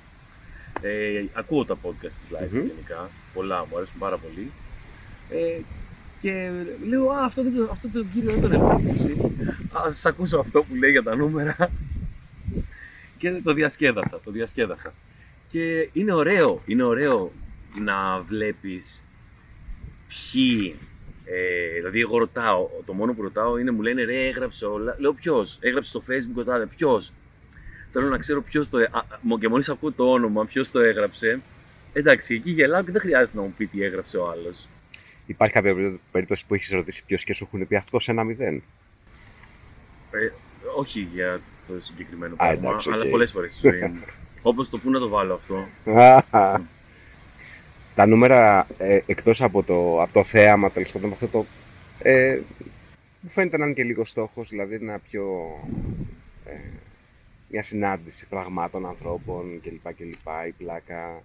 Ε, 0.82 1.24
ακούω 1.32 1.64
τα 1.64 1.74
podcast 1.82 2.00
της 2.00 2.24
live 2.30 2.48
Μμμ. 2.50 2.66
γενικά. 2.66 3.10
Πολλά 3.34 3.66
μου 3.70 3.76
αρέσουν 3.76 3.98
πάρα 3.98 4.16
πολύ. 4.18 4.50
Ε, 5.30 5.60
και 6.20 6.50
λέω, 6.88 7.10
Α, 7.10 7.24
αυτό, 7.24 7.42
δεν, 7.42 7.54
το- 7.56 7.68
αυτό 7.70 7.88
το 7.88 8.04
κύριο 8.14 8.30
δεν 8.32 8.40
τον 8.40 8.52
έχω 8.52 8.66
ακούσει. 8.68 9.32
Α 9.72 9.80
σας 9.84 10.06
ακούσω 10.06 10.38
αυτό 10.38 10.62
που 10.62 10.74
λέει 10.74 10.90
για 10.90 11.02
τα 11.02 11.16
νούμερα. 11.16 11.56
και 13.18 13.40
το 13.44 13.52
διασκέδασα, 13.52 14.20
το 14.24 14.30
διασκέδασα. 14.30 14.92
Και 15.50 15.88
είναι 15.92 16.12
ωραίο, 16.12 16.62
είναι 16.66 16.82
ωραίο 16.82 17.32
να 17.80 18.20
βλέπεις 18.20 19.02
ποιοι 20.08 20.74
ε, 21.24 21.72
δηλαδή, 21.76 22.00
εγώ 22.00 22.18
ρωτάω, 22.18 22.68
το 22.86 22.92
μόνο 22.92 23.12
που 23.14 23.22
ρωτάω 23.22 23.58
είναι 23.58 23.70
μου 23.70 23.82
λένε 23.82 24.04
ρε, 24.04 24.26
έγραψε 24.28 24.66
όλα. 24.66 24.96
Λέω 24.98 25.12
ποιος, 25.12 25.58
έγραψε 25.60 25.90
στο 25.90 26.02
Facebook 26.08 26.34
ο 26.40 26.44
τάδε, 26.44 26.66
ποιος; 26.66 27.12
Θέλω 27.92 28.08
να 28.08 28.18
ξέρω 28.18 28.42
ποιος 28.42 28.68
το. 28.68 28.78
Α, 28.78 29.04
μο- 29.20 29.38
και 29.38 29.48
μόλις 29.48 29.68
ακούω 29.68 29.92
το 29.92 30.10
όνομα, 30.12 30.44
ποιος 30.44 30.70
το 30.70 30.80
έγραψε. 30.80 31.40
Εντάξει, 31.92 32.34
εκεί 32.34 32.50
γελάω 32.50 32.82
και 32.84 32.90
δεν 32.92 33.00
χρειάζεται 33.00 33.36
να 33.36 33.42
μου 33.42 33.54
πει 33.56 33.66
τι 33.66 33.82
έγραψε 33.82 34.16
ο 34.18 34.30
άλλος. 34.30 34.68
Υπάρχει 35.28 35.54
κάποια 35.54 35.74
περί- 35.74 35.98
περίπτωση 36.12 36.46
που 36.46 36.54
έχεις 36.54 36.70
ρωτήσει 36.70 37.04
ποιος 37.04 37.24
και 37.24 37.32
σου 37.34 37.48
έχουν 37.52 37.66
πει 37.68 37.76
αυτό 37.76 37.98
σε 38.00 38.10
ένα 38.10 38.24
μηδέν; 38.24 38.62
Ε, 40.10 40.30
όχι 40.76 41.00
για 41.00 41.40
το 41.68 41.74
συγκεκριμένο 41.80 42.34
Α, 42.34 42.36
πράγμα, 42.36 42.68
εντάξει, 42.68 42.88
οκ. 42.88 42.94
αλλά 42.94 43.06
πολλές 43.10 43.30
φορές 43.30 43.52
στη 43.52 43.68
ζωή 43.68 43.80
μου. 43.80 44.00
Όπως 44.42 44.68
το 44.70 44.78
πού 44.78 44.90
να 44.90 44.98
το 44.98 45.08
βάλω 45.08 45.34
αυτό. 45.34 45.66
Τα 47.94 48.06
νούμερα 48.06 48.66
ε, 48.78 49.00
εκτός 49.06 49.42
από 49.42 49.62
το, 49.62 50.02
από 50.02 50.12
το 50.12 50.24
θέαμα, 50.24 50.70
τέλος 50.70 50.92
πάντων, 50.92 51.12
αυτό 51.12 51.26
το. 51.26 51.46
Ε, 52.02 52.40
μου 53.20 53.30
φαίνεται 53.30 53.56
να 53.58 53.64
είναι 53.64 53.74
και 53.74 53.82
λίγο 53.84 54.04
στόχος, 54.04 54.48
δηλαδή 54.48 54.74
ένα 54.74 54.98
πιο. 54.98 55.54
Ε, 56.46 56.52
μια 57.48 57.62
συνάντηση 57.62 58.26
πραγμάτων, 58.28 58.86
ανθρώπων 58.86 59.60
κλπ. 59.62 59.94
κλπ. 59.94 60.26
Η 60.48 60.50
πλάκα. 60.58 61.22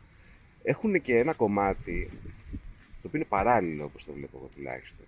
Έχουν 0.64 1.02
και 1.02 1.18
ένα 1.18 1.34
κομμάτι 1.34 2.10
το 3.04 3.10
οποίο 3.10 3.20
είναι 3.20 3.28
παράλληλο, 3.30 3.84
όπως 3.84 4.06
το 4.06 4.14
βλέπω 4.14 4.38
εγώ 4.38 4.50
τουλάχιστον. 4.56 5.06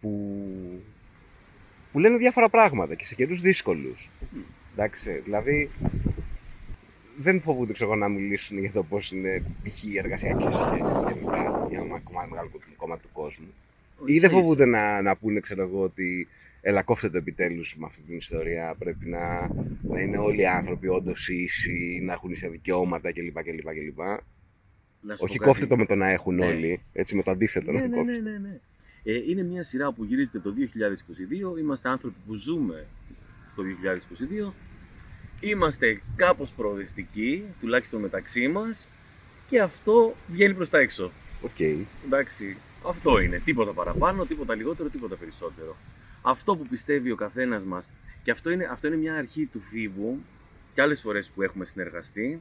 Που, 0.00 0.10
που 1.92 1.98
λένε 1.98 2.16
διάφορα 2.16 2.48
πράγματα 2.48 2.94
και 2.94 3.04
σε 3.04 3.14
καιρούς 3.14 3.40
δύσκολους. 3.40 4.08
Εντάξει, 4.72 5.20
δηλαδή 5.24 5.70
δεν 7.18 7.40
φοβούνται 7.40 7.72
ξέρω, 7.72 7.90
εγώ, 7.90 7.98
να 7.98 8.08
μιλήσουν 8.08 8.58
για 8.58 8.70
το 8.70 8.82
πώς 8.82 9.12
είναι 9.12 9.42
π.χ. 9.64 9.84
οι 9.84 9.98
εργασιακές 9.98 10.56
σχέσεις 10.56 10.92
κλπ. 11.06 11.34
Για 11.68 11.78
ένα 11.78 11.98
κομμάτι, 11.98 12.30
μεγάλο 12.30 12.50
κομμάτι 12.76 13.02
του 13.02 13.08
κόσμου. 13.12 13.54
Ή 14.06 14.18
δεν 14.18 14.30
φοβούνται 14.30 14.64
να, 14.64 15.02
να 15.02 15.16
πούνε, 15.16 15.40
ξέρω 15.40 15.62
εγώ, 15.62 15.82
ότι 15.82 16.28
έλα 16.60 16.82
κόφτε 16.82 17.10
το 17.10 17.16
επιτέλους 17.16 17.76
με 17.76 17.86
αυτή 17.86 18.02
την 18.02 18.16
ιστορία. 18.16 18.74
Πρέπει 18.78 19.08
να, 19.08 19.50
να 19.82 20.00
είναι 20.00 20.18
όλοι 20.18 20.40
οι 20.40 20.46
άνθρωποι 20.46 20.88
όντως 20.88 21.28
ίσοι, 21.28 22.00
να 22.04 22.12
έχουν 22.12 22.30
ίσια 22.30 22.48
δικαιώματα 22.48 23.12
κλπ. 23.12 23.42
κλπ, 23.42 23.68
κλπ. 23.72 24.00
Να 25.06 25.16
σου 25.16 25.22
Όχι 25.24 25.38
πω 25.38 25.44
κόφτε 25.44 25.60
κάτι. 25.60 25.70
το 25.70 25.76
με 25.76 25.86
το 25.86 25.94
να 25.94 26.08
έχουν 26.10 26.34
Ναι. 26.34 26.46
όλοι, 26.46 26.82
έτσι 26.92 27.16
με 27.16 27.22
το 27.22 27.30
αντίθετο 27.30 27.72
Ναι, 27.72 27.80
να 27.80 27.84
το 27.84 27.88
ναι, 27.90 27.96
κόψει. 27.96 28.20
ναι, 28.20 28.30
ναι, 28.30 28.38
ναι. 28.38 28.60
Ε, 29.04 29.12
είναι 29.30 29.42
μια 29.42 29.62
σειρά 29.62 29.92
που 29.92 30.04
γυρίζεται 30.04 30.38
το 30.38 30.52
2022. 30.52 31.58
Είμαστε 31.58 31.88
άνθρωποι 31.88 32.16
που 32.26 32.34
ζούμε 32.34 32.86
στο 33.52 33.62
2022. 33.62 34.52
Είμαστε 35.40 36.00
κάπως 36.16 36.50
προοδευτικοί, 36.50 37.44
τουλάχιστον 37.60 38.00
μεταξύ 38.00 38.48
μας. 38.48 38.88
Και 39.48 39.60
αυτό 39.60 40.14
βγαίνει 40.26 40.54
προς 40.54 40.70
τα 40.70 40.78
έξω. 40.78 41.10
Οκ. 41.42 41.60
Εντάξει, 42.04 42.56
αυτό 42.86 43.20
είναι. 43.20 43.38
Τίποτα 43.44 43.72
παραπάνω, 43.72 44.24
τίποτα 44.24 44.54
λιγότερο, 44.54 44.88
τίποτα 44.88 45.16
περισσότερο. 45.16 45.76
Αυτό 46.22 46.56
που 46.56 46.66
πιστεύει 46.66 47.10
ο 47.10 47.14
καθένας 47.16 47.64
μας, 47.64 47.88
και 48.22 48.30
αυτό 48.30 48.50
είναι, 48.50 48.64
αυτό 48.70 48.86
είναι 48.86 48.96
μια 48.96 49.14
αρχή 49.14 49.46
του 49.46 49.60
Φοίβου, 49.70 50.18
και 50.74 50.82
άλλες 50.82 51.00
φορές 51.00 51.28
που 51.34 51.42
έχουμε 51.42 51.64
συνεργαστεί, 51.64 52.40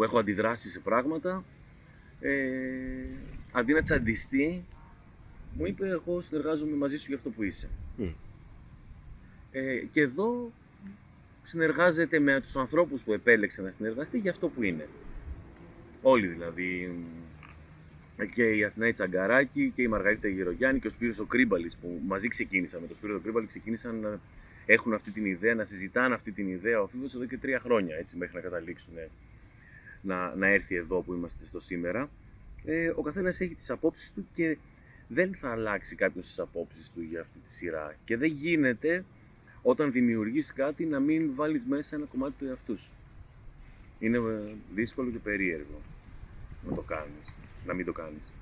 που 0.00 0.06
έχω 0.06 0.18
αντιδράσει 0.18 0.70
σε 0.70 0.80
πράγματα, 0.80 1.44
ε, 2.20 2.32
αντί 3.52 3.72
να 3.72 3.82
τσαντιστεί, 3.82 4.64
μου 5.56 5.66
είπε 5.66 5.88
εγώ 5.88 6.20
συνεργάζομαι 6.20 6.76
μαζί 6.76 6.96
σου 6.96 7.04
για 7.06 7.16
αυτό 7.16 7.30
που 7.30 7.42
είσαι. 7.42 7.68
Μμ. 7.96 8.08
Ε, 9.52 9.76
και 9.76 10.00
εδώ 10.00 10.52
συνεργάζεται 11.42 12.18
με 12.18 12.40
τους 12.40 12.56
ανθρώπους 12.56 13.02
που 13.02 13.12
επέλεξε 13.12 13.62
να 13.62 13.70
συνεργαστεί 13.70 14.18
για 14.18 14.30
αυτό 14.30 14.48
που 14.48 14.62
είναι. 14.62 14.88
Όλοι 16.02 16.26
δηλαδή, 16.26 16.98
και 18.34 18.42
η 18.42 18.64
Αθηνάη 18.64 18.92
Τσαγκαράκη 18.92 19.72
και 19.74 19.82
η 19.82 19.88
Μαργαρίτα 19.88 20.28
Γερογιάννη 20.28 20.80
και 20.80 20.86
ο 20.86 20.90
Σπύρος 20.90 21.18
ο 21.18 21.24
Κρύμπαλης 21.24 21.76
που 21.76 22.00
μαζί 22.06 22.28
ξεκίνησαν 22.28 22.80
με 22.80 22.86
τον 22.86 22.96
Σπύρο 22.96 23.12
τον 23.12 23.22
Κρύμπαλη 23.22 23.46
ξεκίνησαν 23.46 24.00
να 24.00 24.20
έχουν 24.66 24.94
αυτή 24.94 25.10
την 25.10 25.24
ιδέα, 25.24 25.54
να 25.54 25.64
συζητάνε 25.64 26.14
αυτή 26.14 26.32
την 26.32 26.48
ιδέα 26.48 26.82
ο 26.82 26.86
Φίβος 26.86 27.14
εδώ 27.14 27.24
και 27.24 27.38
τρία 27.38 27.60
χρόνια 27.60 27.96
έτσι 27.96 28.16
μέχρι 28.16 28.34
να 28.34 28.40
καταλήξουν 28.40 28.94
να, 30.02 30.34
να 30.34 30.46
έρθει 30.46 30.74
εδώ 30.74 31.00
που 31.00 31.14
είμαστε 31.14 31.44
στο 31.44 31.60
σήμερα. 31.60 32.10
Ε, 32.64 32.92
ο 32.96 33.02
καθένας 33.02 33.40
έχει 33.40 33.54
τις 33.54 33.70
απόψεις 33.70 34.12
του 34.12 34.26
και 34.34 34.56
δεν 35.08 35.34
θα 35.34 35.50
αλλάξει 35.50 35.94
κάποιος 35.94 36.26
τις 36.26 36.38
απόψεις 36.38 36.90
του 36.90 37.00
για 37.00 37.20
αυτή 37.20 37.38
τη 37.46 37.52
σειρά 37.52 37.94
και 38.04 38.16
δεν 38.16 38.30
γίνεται 38.30 39.04
όταν 39.62 39.92
δημιουργείς 39.92 40.52
κάτι 40.52 40.84
να 40.84 41.00
μην 41.00 41.34
βάλεις 41.34 41.64
μέσα 41.64 41.96
ένα 41.96 42.04
κομμάτι 42.04 42.34
του 42.38 42.44
εαυτού 42.44 42.78
σου. 42.78 42.90
Είναι 43.98 44.16
ε, 44.16 44.54
δύσκολο 44.74 45.10
και 45.10 45.18
περίεργο 45.18 45.80
να 46.68 46.74
το 46.74 46.80
κάνεις, 46.80 47.38
να 47.66 47.74
μην 47.74 47.84
το 47.84 47.92
κάνεις. 47.92 48.32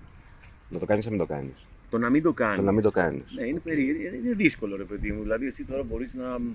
Να 0.68 0.78
το 0.78 0.86
κάνεις 0.86 1.04
ή 1.04 1.08
να 1.08 1.16
μην 1.16 1.26
το 1.26 1.34
κάνεις. 1.34 1.66
Το 1.90 1.98
να 1.98 2.10
μην 2.10 2.22
το 2.22 2.32
κάνεις. 2.32 2.56
Το 2.56 2.62
να 2.62 2.72
μην 2.72 2.82
το 2.82 2.90
κάνεις. 2.90 3.32
Ναι, 3.34 3.46
είναι 3.46 3.60
περίεργο. 3.60 4.16
Είναι 4.16 4.34
δύσκολο 4.34 4.76
ρε 4.76 4.84
παιδί 4.84 5.12
μου. 5.12 5.22
Δηλαδή 5.22 5.46
εσύ 5.46 5.64
τώρα 5.64 5.82
μπορείς 5.82 6.14
να 6.14 6.38
μ, 6.38 6.54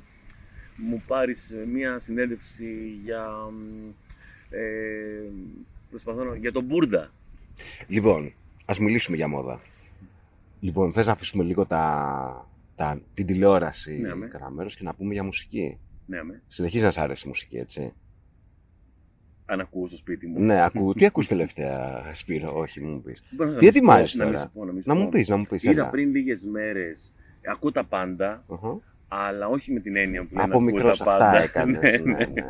μου 0.75 1.03
πάρεις 1.07 1.51
ε, 1.51 1.65
μία 1.65 1.99
συνέντευξη 1.99 2.99
για... 3.03 3.27
μ, 4.53 4.55
Ε, 4.55 5.31
προσπαθώ 5.89 6.23
να... 6.23 6.35
για 6.35 6.51
τον 6.51 6.63
Μπούρντα. 6.63 7.11
Λοιπόν, 7.87 8.33
ας 8.65 8.79
μιλήσουμε 8.79 9.15
για 9.17 9.27
μόδα. 9.27 9.59
Λοιπόν, 10.59 10.93
θες 10.93 11.05
να 11.05 11.11
αφήσουμε 11.11 11.43
λίγο 11.43 11.65
τα, 11.65 12.47
τα, 12.75 13.01
την 13.13 13.25
τηλεόραση 13.25 13.97
Ναι, 13.99 14.15
με. 14.15 14.27
κατά 14.27 14.49
μέρος 14.49 14.75
και 14.75 14.83
να 14.83 14.93
πούμε 14.93 15.13
για 15.13 15.23
μουσική. 15.23 15.77
Ναι, 16.05 16.23
με. 16.23 16.41
Συνεχίζει 16.47 16.83
να 16.83 16.91
σ' 16.91 16.97
αρέσει 16.97 17.23
η 17.25 17.27
μουσική, 17.27 17.57
έτσι. 17.57 17.93
αν 19.45 19.59
ακούω 19.59 19.87
στο 19.87 19.97
σπίτι 19.97 20.27
μου. 20.27 20.39
Ναι, 20.39 20.63
ακούω. 20.63 20.93
Τι 20.93 21.05
ακούς 21.05 21.27
τελευταία, 21.27 22.09
Σπύρο, 22.13 22.57
όχι, 22.57 22.81
μου 22.81 23.01
πεις. 23.01 23.23
Μπορώ 23.31 23.49
να 23.49 23.57
Τι 23.57 23.63
μην 23.65 23.71
σου 23.73 23.77
ετοιμάζεις 23.77 24.17
πω, 24.17 24.23
να 24.23 24.25
μην 24.25 24.33
τώρα; 24.33 24.45
σου 24.45 24.51
πω, 24.53 24.65
να 24.65 24.71
μην 24.71 24.81
σου 24.81 24.89
Να 24.89 24.95
μου 24.95 25.03
πω. 25.03 25.09
πεις, 25.09 25.29
να 25.29 25.37
μου 25.37 25.45
πεις. 25.49 25.63
Είδα 25.63 25.71
έλα. 25.81 25.89
πριν 25.89 26.09
λίγες 26.11 26.43
μέρες. 26.45 27.13
Ακούω 27.51 27.71
τα 27.71 27.83
πάντα, 27.83 28.43
Αχα. 28.53 28.79
αλλά 29.07 29.47
όχι 29.47 29.71
με 29.71 29.79
την 29.79 29.95
έννοια 29.95 30.21
που 30.21 30.29
λένε 30.31 30.43
Από 30.43 30.51
ακούω 30.53 30.61
μικρός 30.65 30.97
τα 30.97 31.03
αυτά 31.11 31.17
πάντα. 31.17 31.41
έκανες. 31.41 31.99
Ναι, 32.03 32.11
ναι, 32.13 32.25
ναι. 32.25 32.45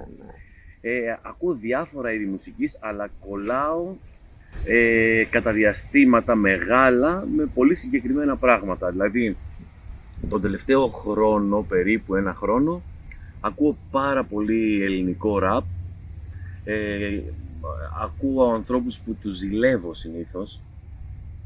Ναι, 0.84 0.90
ναι. 0.92 0.96
Ε, 0.98 1.18
ακούω 1.22 1.54
διάφορα 1.54 2.13
είδη 2.13 2.25
μουσικής, 2.25 2.78
αλλά 2.82 3.10
κολλάω 3.28 3.96
ε, 4.66 5.24
κατά 5.30 5.52
διαστήματα 5.52 6.36
μεγάλα 6.36 7.25
με 7.36 7.46
πολύ 7.54 7.75
συγκεκριμένα 7.75 8.36
πράγματα. 8.36 8.92
Δηλαδή, 8.92 9.36
τον 10.30 10.42
τελευταίο 10.42 10.88
χρόνο, 10.88 11.62
περίπου 11.70 12.16
ένα 12.16 12.34
χρόνο, 12.34 12.82
ακούω 13.42 13.78
πάρα 13.92 14.24
πολύ 14.24 14.84
ελληνικό 14.84 15.40
ραπ. 15.40 15.63
Ε, 16.66 17.20
ακούω 18.04 18.54
ανθρώπους 18.54 18.98
που 18.98 19.18
τους 19.22 19.38
ζηλεύω 19.38 19.94
συνήθως. 19.94 20.60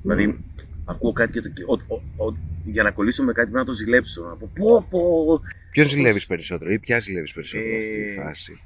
Δηλαδή, 0.01 0.38
ακούω 0.86 1.12
κάτι 1.13 1.32
και 1.32 1.41
το, 1.41 1.50
και 1.50 1.63
ο- 1.63 1.96
ο- 1.96 2.25
ο- 2.25 2.36
για 2.65 2.84
να 2.84 2.91
κολλήσω 2.91 3.24
με 3.24 3.32
κάτι 3.34 3.50
πρέπει 3.51 3.65
να 3.65 3.74
το 3.74 3.77
ζηλέψω. 3.77 4.24
Να 4.24 4.36
πω 4.36 4.50
πω 4.56 4.86
πω. 4.89 5.41
Ποιον 5.72 5.88
ζηλεύεις 5.88 6.25
περισσότερο 6.25 6.72
ή 6.72 6.79
ποια 6.79 7.00
ζηλεύεις 7.00 7.34
περισσότερο 7.34 7.70
Ε, 7.70 7.77
αυτή 7.77 8.03
τη 8.15 8.22
φάση; 8.22 8.62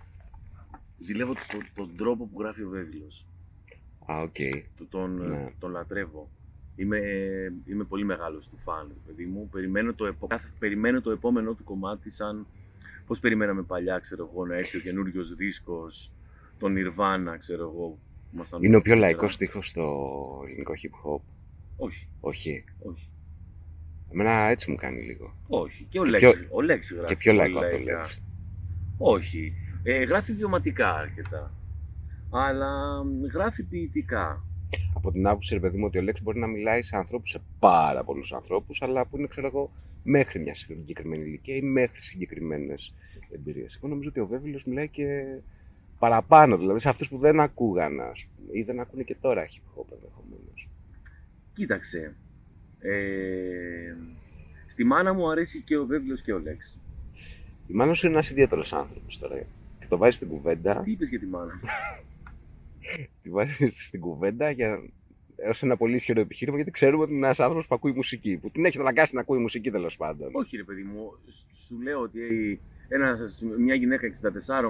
Ζηλεύω 1.02 1.34
το- 1.34 1.66
τον 1.76 1.96
τρόπο 1.98 2.26
που 2.28 2.40
γράφει 2.42 2.64
ο 2.64 2.70
Βέβηλος. 2.70 3.26
Α, 4.12 4.22
οκ. 4.22 4.36
Το- 4.78 4.86
τον, 4.86 5.16
Ναι. 5.30 5.52
τον 5.60 5.72
λατρεύω. 5.72 6.30
Είμαι, 6.76 7.00
είμαι 7.66 7.84
πολύ 7.84 8.06
μεγάλος 8.06 8.48
του 8.48 8.58
φαν, 8.58 8.88
ρε 8.88 9.00
παιδί 9.06 9.26
μου. 9.26 9.50
Περιμένω 9.52 9.94
το, 9.94 10.06
επο... 10.06 10.28
κάθε- 10.28 10.52
περιμένω 10.60 11.02
το 11.02 11.12
επόμενό 11.12 11.54
του 11.54 11.64
κομμάτι 11.64 12.10
σαν 12.10 12.46
πώς 13.08 13.20
περιμέναμε 13.20 13.62
παλιά, 13.64 14.00
ξέρω 14.00 14.30
εγώ, 14.32 14.46
να 14.46 14.56
έρθει 14.56 14.78
ο 14.78 14.80
καινούριος 14.80 15.36
δίσκος, 15.36 16.12
τον 16.60 16.74
Nirvana, 16.78 17.36
ξέρω 17.40 17.62
εγώ. 17.64 17.88
που 17.90 18.30
ήμασταν 18.34 18.64
Είναι 18.64 18.76
ο 18.76 18.82
πιο 18.82 18.96
νωρίτερα. 18.96 19.12
λαϊκός 19.12 19.34
στίχος 19.34 19.68
στο 19.68 20.10
ελληνικό 20.48 20.74
hip 20.82 21.08
hop; 21.10 21.22
Όχι, 21.78 22.08
Όχι. 22.20 22.64
όχι. 22.80 23.10
Εμένα 24.14 24.32
έτσι 24.32 24.72
μου 24.72 24.76
κάνει 24.78 25.02
λίγο. 25.02 25.36
Όχι. 25.48 25.86
Και 25.90 26.00
ο 26.00 26.04
Και 26.04 26.10
Λέξη, 26.10 26.40
πιο- 26.40 26.48
ο 26.52 26.62
Λέξη 26.62 26.94
γράφει. 26.96 27.08
Και 27.14 27.18
πιο 27.20 27.32
πολύ 27.34 27.44
λαϊκό 27.44 27.60
από 27.60 27.70
το 27.70 27.76
λαϊκά. 27.84 27.92
λέξη. 27.98 28.24
Όχι. 28.98 29.54
Ε, 29.84 30.04
γράφει 30.04 30.34
βιωματικά 30.34 30.94
αρκετά. 30.94 31.52
Αλλά 32.30 33.04
μ, 33.04 33.26
γράφει 33.34 33.64
ποιητικά. 33.64 34.44
Από 34.94 35.12
την 35.12 35.28
άποψη, 35.28 35.54
ρε 35.54 35.60
παιδί 35.60 35.78
μου, 35.78 35.86
ότι 35.86 35.98
ο 35.98 36.02
Λέξ 36.02 36.22
μπορεί 36.22 36.40
να 36.40 36.48
μιλάει 36.48 36.82
σε 36.82 36.98
ανθρώπους, 36.98 37.30
σε 37.30 37.42
πάρα 37.60 38.04
πολλούς 38.04 38.34
ανθρώπους, 38.34 38.82
αλλά 38.82 39.06
που 39.06 39.18
είναι, 39.18 39.28
ξέρω 39.28 39.48
εγώ, 39.48 39.72
μέχρι 40.04 40.40
μια 40.40 40.56
συγκεκριμένη 40.56 41.24
ηλικία 41.24 41.56
ή 41.56 41.62
μέχρι 41.62 42.02
συγκεκριμένες 42.02 42.94
εμπειρίες. 43.32 43.76
Εγώ 43.76 43.88
νομίζω 43.88 44.10
ότι 44.10 44.20
ο 44.20 44.28
Βέβυλο 44.28 44.60
μιλάει 44.66 44.88
και 44.88 45.24
παραπάνω, 46.00 46.58
δηλαδή 46.58 46.80
σε 46.80 46.90
αυτούς 46.90 47.10
που 47.10 47.18
δεν 47.18 47.40
ακούγαν, 47.40 48.00
ας 48.00 48.28
πούμε, 48.28 48.60
ή 48.60 48.64
δεν 48.64 48.80
ακούνε 48.80 49.04
και 49.04 49.16
τώρα 49.22 49.46
hip 49.46 49.80
hop 49.80 49.86
ενδεχομένως. 49.92 50.70
Κοίταξε. 51.54 52.16
Ε, 52.80 53.96
στη 54.68 54.84
μάνα 54.84 55.14
μου 55.14 55.32
αρέσει 55.32 55.62
και 55.62 55.78
ο 55.78 55.86
Βέβυλος 55.86 56.22
και 56.22 56.34
ο 56.34 56.40
Λέξης. 56.40 56.80
Η 57.68 57.74
μάνα 57.74 57.94
σου 57.94 58.06
είναι 58.06 58.16
ένας 58.16 58.32
ιδιαίτερος 58.32 58.74
άνθρωπος 58.74 59.18
τώρα. 59.20 59.36
Και 59.92 59.98
το 59.98 60.04
βάζεις 60.04 60.16
στην 60.16 60.28
κουβέντα, 60.28 60.82
Τι 60.84 60.92
είπες 60.92 61.10
για 61.10 61.20
τη 61.20 61.26
μάνα; 61.26 61.54
Μου. 61.54 61.70
τη 63.22 63.30
βάζεις 63.30 63.86
στην 63.88 64.00
κουβέντα 64.00 64.52
για 64.52 64.80
ως 65.50 65.64
ένα 65.64 65.78
πολύ 65.78 65.96
ισχυρό 65.96 66.20
επιχείρημα, 66.20 66.56
γιατί 66.56 66.72
ξέρουμε 66.72 67.04
ότι 67.04 67.14
είναι 67.14 67.26
ένας 67.26 67.40
άνθρωπος 67.40 67.68
που 67.68 67.76
ακούει 67.76 67.92
μουσική. 67.92 68.38
Που 68.38 68.50
την 68.50 68.66
έχει 68.66 68.80
αναγκάσει 68.80 69.16
να 69.16 69.22
ακούει 69.22 69.40
μουσική 69.40 69.72
τέλος 69.72 69.98
πάντων. 69.98 70.30
Όχι 70.34 70.58
ρε 70.58 70.64
παιδί 70.64 70.84
μου, 70.84 71.12
σου 71.54 71.82
λέω 71.82 72.00
ότι 72.00 72.22
ένα, 72.88 73.18
μια 73.58 73.76
γυναίκα 73.76 74.08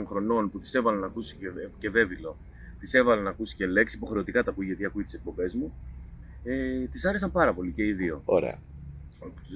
64 0.01 0.05
χρονών 0.07 0.51
που 0.51 0.59
της 0.59 0.73
έβαλε 0.73 0.99
να 0.99 1.05
ακούσει 1.05 1.35
και, 1.35 1.47
και 1.77 1.89
Βέβυλο, 1.89 2.37
της 2.79 2.93
έβαλε 2.93 3.21
να 3.21 3.29
ακούσει 3.29 3.55
και 3.55 3.65
Λέξη, 3.65 3.97
υποχρεωτικά 3.97 4.43
τα 4.43 4.51
ακούει 4.51 4.65
γιατί 4.65 4.85
ακούει 4.85 5.03
τις 5.03 5.13
εκπομπές 5.13 5.53
μου, 5.53 5.73
ε, 6.43 6.85
της 6.91 7.05
άρεσαν 7.05 7.31
πάρα 7.31 7.53
πολύ 7.53 7.71
και 7.71 7.85
οι 7.85 7.93
δύο. 7.93 8.21
Ωραία. 8.25 8.59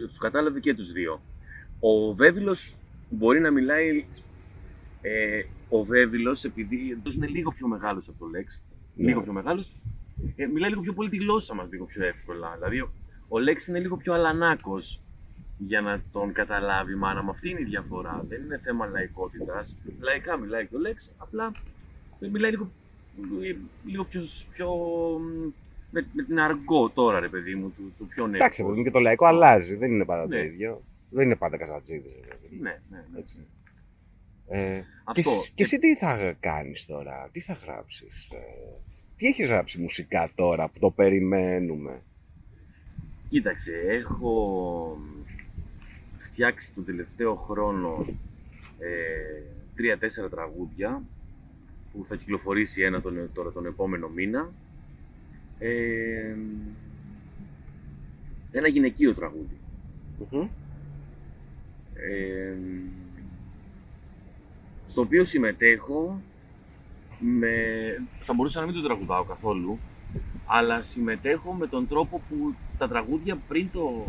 Τους 0.08 0.18
κατάλαβε 0.18 0.60
και 0.60 0.74
τους 0.76 0.92
δύο. 0.92 1.22
Ο 1.80 2.14
Βέβυλος 2.14 2.76
μπορεί 3.10 3.40
να 3.40 3.52
μιλάει, 3.52 4.06
ε, 5.02 5.44
ο 5.70 5.84
Βέβυλος 5.84 6.44
επειδή 6.44 6.94
αυτός 6.98 7.16
είναι 7.16 7.28
λίγο 7.28 7.52
πιο 7.52 7.68
μεγάλος 7.68 8.08
από 8.08 8.18
το 8.20 8.26
Λέξη, 8.26 8.62
Ναι. 8.96 9.08
λίγο 9.08 9.22
πιο 9.22 9.32
μεγάλος, 9.34 9.72
ε, 10.36 10.46
μιλάει 10.46 10.70
λίγο 10.70 10.82
πιο 10.82 10.94
πολύ 10.94 11.10
τη 11.10 11.18
γλώσσα 11.18 11.56
μας, 11.56 11.68
λίγο 11.72 11.86
πιο 11.86 12.06
εύκολα. 12.06 12.54
Δηλαδή, 12.56 12.80
ο, 12.80 12.92
ο 13.28 13.40
Λέξ 13.40 13.68
είναι 13.68 13.80
λίγο 13.80 13.98
πιο 13.98 14.14
αλανάκος 14.14 15.02
για 15.58 15.82
να 15.82 16.02
τον 16.12 16.32
καταλάβει 16.34 16.92
η 16.92 16.96
μάνα 16.96 17.24
μου. 17.24 17.30
Αυτή 17.30 17.50
είναι 17.50 17.62
η 17.62 17.64
διαφορά. 17.64 18.26
Δεν 18.28 18.42
είναι 18.44 18.58
θέμα 18.58 18.86
λαϊκότητας. 18.86 19.78
Λαϊκά 20.00 20.38
μιλάει 20.38 20.68
και 20.68 20.76
ο 20.76 20.80
Λέξ, 20.80 21.12
απλά 21.18 21.52
ε, 22.20 22.28
μιλάει 22.28 22.52
λίγο, 22.52 22.72
ε, 23.44 23.56
λίγο 23.86 24.04
πιο, 24.04 24.22
πιο 24.54 24.70
με, 25.92 26.08
με 26.14 26.24
την 26.24 26.40
αργό 26.40 26.90
τώρα, 26.90 27.20
ρε 27.20 27.28
παιδί 27.30 27.56
μου, 27.56 27.70
του, 27.78 27.94
του 27.98 28.08
πιο 28.08 28.26
νέου. 28.28 28.36
Εντάξει, 28.36 28.64
παιδί 28.64 28.78
μου, 28.78 28.84
και 28.84 28.92
το 28.92 29.00
λαϊκό 29.00 29.26
αλλάζει. 29.26 29.76
Δεν 29.76 29.92
είναι 29.92 30.06
πάντα 30.06 30.22
το 30.22 30.28
Ναι. 30.36 30.44
ίδιο. 30.44 30.82
Δεν 31.10 31.26
είναι 31.26 31.36
πάντα 31.36 31.58
καζατζίδε. 31.58 32.10
Ναι, 32.60 32.82
ναι, 32.90 33.04
ναι. 33.12 33.20
Έτσι. 33.20 33.48
Ε, 34.48 34.80
και, 34.80 34.84
Αυτό. 35.08 35.32
εσύ- 35.32 35.52
και 35.54 35.64
εσύ 35.64 35.80
τι 35.80 35.96
θα 35.96 36.36
κάνεις 36.40 36.86
τώρα, 36.86 37.30
τι 37.32 37.40
θα 37.40 37.54
γράψεις, 37.66 38.30
ε, 38.32 38.38
τι 39.18 39.28
έχεις 39.28 39.46
γράψει 39.48 39.80
μουσικά 39.82 40.32
τώρα 40.36 40.68
που 40.70 40.80
το 40.80 40.90
περιμένουμε; 40.92 42.02
Κοίταξε, 43.30 43.74
έχω 43.88 44.98
φτιάξει 46.18 46.74
τον 46.74 46.86
τελευταίο 46.86 47.36
χρόνο 47.36 48.06
ε, 48.80 49.42
τρία-τέσσερα 49.76 50.30
τραγούδια 50.30 51.04
που 51.92 52.06
θα 52.08 52.16
κυκλοφορήσει 52.16 52.82
ένα 52.82 53.02
τον, 53.02 53.30
τώρα 53.34 53.52
τον 53.52 53.66
επόμενο 53.66 54.10
μήνα. 54.10 54.52
Ε, 55.60 56.36
ένα 58.52 58.68
γυναικείο 58.68 59.14
τραγούδι. 59.14 59.58
Ε, 61.94 62.54
στο 64.96 65.04
οποίο 65.04 65.24
συμμετέχω 65.24 66.22
με... 67.20 67.50
θα 68.26 68.34
μπορούσα 68.34 68.60
να 68.60 68.66
μην 68.66 68.76
το 68.76 68.82
τραγουδάω 68.82 69.24
καθόλου 69.24 69.80
αλλά 70.46 70.82
συμμετέχω 70.82 71.54
με 71.54 71.68
τον 71.68 71.88
τρόπο 71.88 72.22
που 72.30 72.56
τα 72.78 72.88
τραγούδια 72.88 73.38
πριν 73.48 73.68
το 73.74 74.06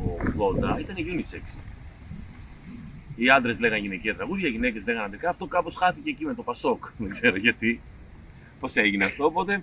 80 0.76 0.80
ήταν 0.80 0.96
unisex. 0.98 1.58
Οι 3.16 3.30
άντρες 3.30 3.60
λέγανε 3.60 3.80
γυναικεία 3.80 4.14
τραγούδια, 4.14 4.48
οι 4.48 4.50
γυναίκες 4.50 4.86
λέγανε 4.86 5.04
αντρικά. 5.04 5.28
Αυτό 5.28 5.46
κάπως 5.46 5.76
χάθηκε 5.76 6.10
εκεί 6.10 6.24
με 6.24 6.34
το 6.34 6.42
Πασόκ. 6.42 6.84
Δεν 6.98 7.10
ξέρω 7.10 7.36
γιατί. 7.36 7.80
Πώς 8.60 8.76
έγινε 8.76 9.04
αυτό. 9.04 9.24
Οπότε 9.24 9.62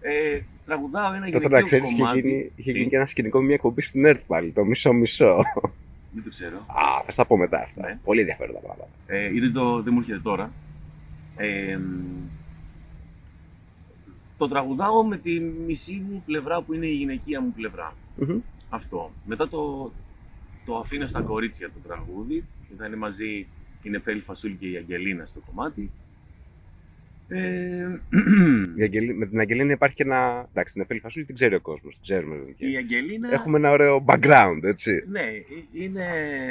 ε, 0.00 0.40
τραγουδάω 0.66 1.12
ένα 1.12 1.24
Τότε 1.24 1.36
γυναικείο 1.36 1.48
να 1.48 1.62
ξέρεις 1.62 1.90
είχε 1.90 2.00
κομμάτι. 2.00 2.20
γίνει, 2.20 2.52
είχε 2.56 2.72
Τι; 2.72 2.78
γίνει 2.78 2.90
και 2.90 2.96
ένα 2.96 3.06
σκηνικό 3.06 3.38
με 3.38 3.44
μια 3.44 3.54
εκπομπή 3.54 3.80
στην 3.80 4.04
ΕΡΤ 4.04 4.20
πάλι, 4.26 4.50
το 4.50 4.64
μισό-μισό. 4.64 5.42
Δεν 6.12 6.22
το 6.22 6.28
ξέρω. 6.28 6.56
Α, 6.56 7.02
θα 7.04 7.10
στα 7.10 7.26
πω 7.26 7.36
μετά 7.36 7.60
αυτά. 7.60 7.86
Ναι. 7.86 7.98
Πολύ 8.04 8.20
ενδιαφέροντα 8.20 8.58
πράγματα. 8.58 8.90
Ε, 9.06 9.34
ή 9.34 9.40
δεν, 9.40 9.52
το, 9.52 9.82
δεν 9.82 9.92
μου 9.92 9.98
έρχεται 9.98 10.18
τώρα. 10.18 10.52
Ε, 11.36 11.76
μ, 11.76 12.28
το 14.38 14.48
τραγουδάω 14.48 15.04
με 15.04 15.16
τη 15.18 15.40
μισή 15.40 16.04
μου 16.08 16.22
πλευρά 16.26 16.62
που 16.62 16.74
είναι 16.74 16.86
η 16.86 16.94
γυναικεία 16.94 17.40
μου 17.40 17.52
πλευρά. 17.52 17.94
Μμμ. 18.16 18.38
Αυτό. 18.70 19.10
Μετά 19.26 19.48
το, 19.48 19.92
το 20.66 20.78
αφήνω 20.78 21.06
στα 21.06 21.20
κορίτσια 21.20 21.68
το 21.68 21.88
τραγούδι. 21.88 22.44
Θα 22.78 22.86
είναι 22.86 22.96
μαζί 22.96 23.46
η 23.82 23.90
Νεφέλη 23.90 24.20
Φασούλη 24.20 24.54
και 24.54 24.68
η 24.68 24.76
Αγγελίνα 24.76 25.26
στο 25.26 25.40
κομμάτι. 25.46 25.90
Ε, 27.32 28.00
Η 28.80 28.82
Αγγελί- 28.82 29.16
Με 29.16 29.26
την 29.26 29.40
Αγγελίνα 29.40 29.72
υπάρχει 29.72 29.96
και 29.96 30.02
ένα. 30.02 30.46
Εντάξει, 30.50 30.72
την 30.72 30.82
Εφέλη 30.82 31.00
Φασούλη 31.00 31.24
την 31.24 31.34
ξέρει 31.34 31.54
ο 31.54 31.60
κόσμος. 31.60 31.92
Την 31.94 32.02
ξέρουμε. 32.02 32.36
η 32.56 32.76
Αγγελίνα 32.76 33.32
Έχουμε 33.32 33.58
ένα 33.58 33.70
ωραίο 33.70 34.04
background, 34.06 34.58
έτσι. 34.62 35.04
ναι, 35.10 35.20
ε- 35.20 35.44
είναι 35.84 36.06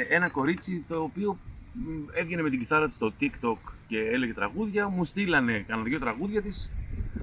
ένα 0.08 0.28
κορίτσι 0.28 0.84
το 0.88 1.00
οποίο 1.02 1.38
μ, 1.72 1.88
έβγαινε 2.14 2.42
με 2.42 2.50
την 2.50 2.58
κιθάρα 2.58 2.86
της 2.86 2.94
στο 2.94 3.12
TikTok 3.20 3.56
και 3.88 3.98
έλεγε 3.98 4.32
τραγούδια. 4.32 4.88
Μου 4.88 5.04
στείλανε 5.04 5.64
κανένα 5.66 5.88
δύο 5.88 5.98
τραγούδια 5.98 6.42
της. 6.42 6.72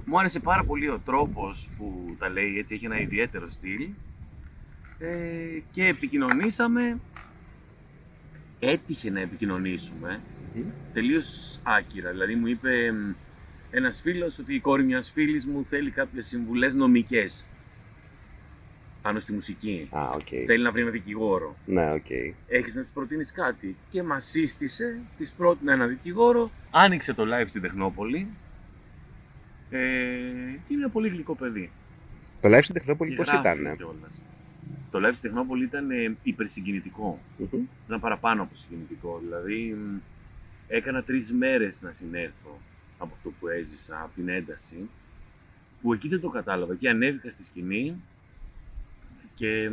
Μου 0.04 0.18
άρεσε 0.18 0.40
πάρα 0.40 0.64
πολύ 0.64 0.88
ο 0.88 1.00
τρόπος 1.04 1.68
που 1.78 2.16
τα 2.18 2.28
λέει, 2.28 2.58
έτσι 2.58 2.74
έχει 2.74 2.84
ένα 2.84 3.00
ιδιαίτερο 3.00 3.48
στυλ. 3.48 3.88
Ε, 4.98 5.08
και 5.70 5.86
επικοινωνήσαμε. 5.86 6.98
Έτυχε 8.60 9.10
να 9.10 9.20
επικοινωνήσουμε 9.20 10.20
Μμμ. 10.54 10.62
τελείως 10.92 11.60
άκυρα. 11.62 12.10
Δηλαδή 12.10 12.34
μου 12.34 12.46
είπε 12.46 12.92
μ, 13.70 13.76
ένας 13.76 14.00
φίλος 14.00 14.38
ότι 14.38 14.54
η 14.54 14.60
κόρη 14.60 14.84
μιας 14.84 15.10
φίλης 15.10 15.46
μου 15.46 15.64
θέλει 15.68 15.90
κάποιες 15.90 16.26
συμβουλές 16.26 16.74
νομικές 16.74 17.46
πάνω 19.02 19.20
στη 19.20 19.32
μουσική. 19.32 19.88
Α, 19.90 20.08
οκ. 20.14 20.26
Θέλει 20.46 20.62
να 20.62 20.70
βρει 20.70 20.80
ένα 20.82 20.90
δικηγόρο. 20.90 21.56
Ναι, 21.66 21.92
οκ. 21.92 22.10
Έχεις 22.46 22.74
να 22.74 22.82
της 22.82 22.92
προτείνεις 22.92 23.32
κάτι. 23.32 23.76
Και 23.90 24.02
μας 24.02 24.24
σύστησε, 24.24 25.00
της 25.18 25.32
πρότεινε 25.32 25.72
ένα 25.72 25.86
δικηγόρο, 25.86 26.50
άνοιξε 26.70 27.14
το 27.14 27.22
live 27.22 27.46
στην 27.48 27.62
Τεχνόπολη. 27.62 28.28
Ε, 29.70 29.78
και 30.66 30.72
είναι 30.72 30.82
ένα 30.82 30.88
πολύ 30.88 31.08
γλυκό 31.08 31.34
παιδί. 31.34 31.70
Το 32.40 32.48
live 32.56 32.62
στην 32.62 32.74
Τεχνόπολη 32.74 33.10
Και 33.10 33.16
πώς 33.16 33.28
γράφει 33.28 33.60
ήταν. 33.60 33.76
κιόλας. 33.76 34.22
Το 34.90 34.98
live 34.98 35.14
στην 35.16 35.30
Τεχνόπολη 35.30 35.64
ήταν 35.64 35.90
ε, 35.90 36.16
υπερσυγκινητικό. 36.22 37.20
Μμμ. 37.38 37.62
Ήταν 37.86 38.00
παραπάνω 38.00 38.42
από 38.42 38.54
συγκινητικό. 38.54 39.20
Δηλαδή, 39.24 39.76
μ, 39.78 39.96
έκανα 40.68 41.02
τρεις 41.02 41.32
μέρες 41.32 41.82
να 41.82 41.92
συνέρθω 41.92 42.60
από 42.98 43.14
αυτό 43.14 43.30
που 43.40 43.48
έζησα 43.48 44.00
από 44.02 44.14
την 44.14 44.28
ένταση, 44.28 44.88
που 45.82 45.92
εκεί 45.92 46.08
δεν 46.08 46.20
το 46.20 46.28
κατάλαβα. 46.28 46.72
Εκεί 46.72 46.88
ανέβηκα 46.88 47.30
στη 47.30 47.44
σκηνή 47.44 47.96
και 49.34 49.70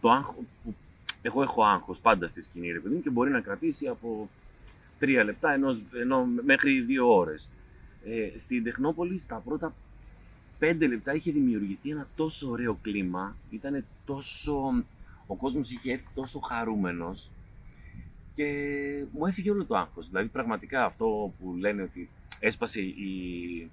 το 0.00 0.10
άγχο, 0.10 0.44
που 0.64 0.74
εγώ 1.22 1.42
έχω 1.42 1.64
άγχος 1.64 2.00
πάντα 2.00 2.28
στη 2.28 2.42
σκηνή, 2.42 2.72
ρε 2.72 2.78
παιδί 2.78 2.94
μου, 2.94 3.02
και 3.02 3.10
μπορεί 3.10 3.30
να 3.30 3.40
κρατήσει 3.40 3.86
από 3.86 4.28
τρία 4.98 5.24
λεπτά 5.24 5.52
ενώ, 5.52 5.80
ενώ 6.00 6.28
μέχρι 6.44 6.80
δύο 6.80 7.16
ώρες. 7.16 7.50
Ε, 8.04 8.38
στην 8.38 8.64
Τεχνόπολη, 8.64 9.18
στα 9.18 9.36
πρώτα 9.36 9.74
πέντε 10.58 10.86
λεπτά 10.86 11.14
είχε 11.14 11.30
δημιουργηθεί 11.32 11.90
ένα 11.90 12.08
τόσο 12.16 12.50
ωραίο 12.50 12.78
κλίμα, 12.82 13.36
ήταν 13.50 13.84
τόσο... 14.04 14.84
Ο 15.26 15.34
κόσμος 15.34 15.70
είχε 15.70 15.92
έρθει 15.92 16.08
τόσο 16.14 16.38
χαρούμενος 16.38 17.30
και 18.34 18.44
μου 19.12 19.26
έφυγε 19.26 19.50
όλο 19.50 19.64
το 19.64 19.76
άγχος. 19.76 20.06
Δηλαδή 20.08 20.28
πραγματικά 20.28 20.84
αυτό 20.84 21.32
που 21.38 21.56
λένε 21.58 21.82
ότι 21.82 22.08
έσπασε 22.40 22.80
η, 22.80 23.70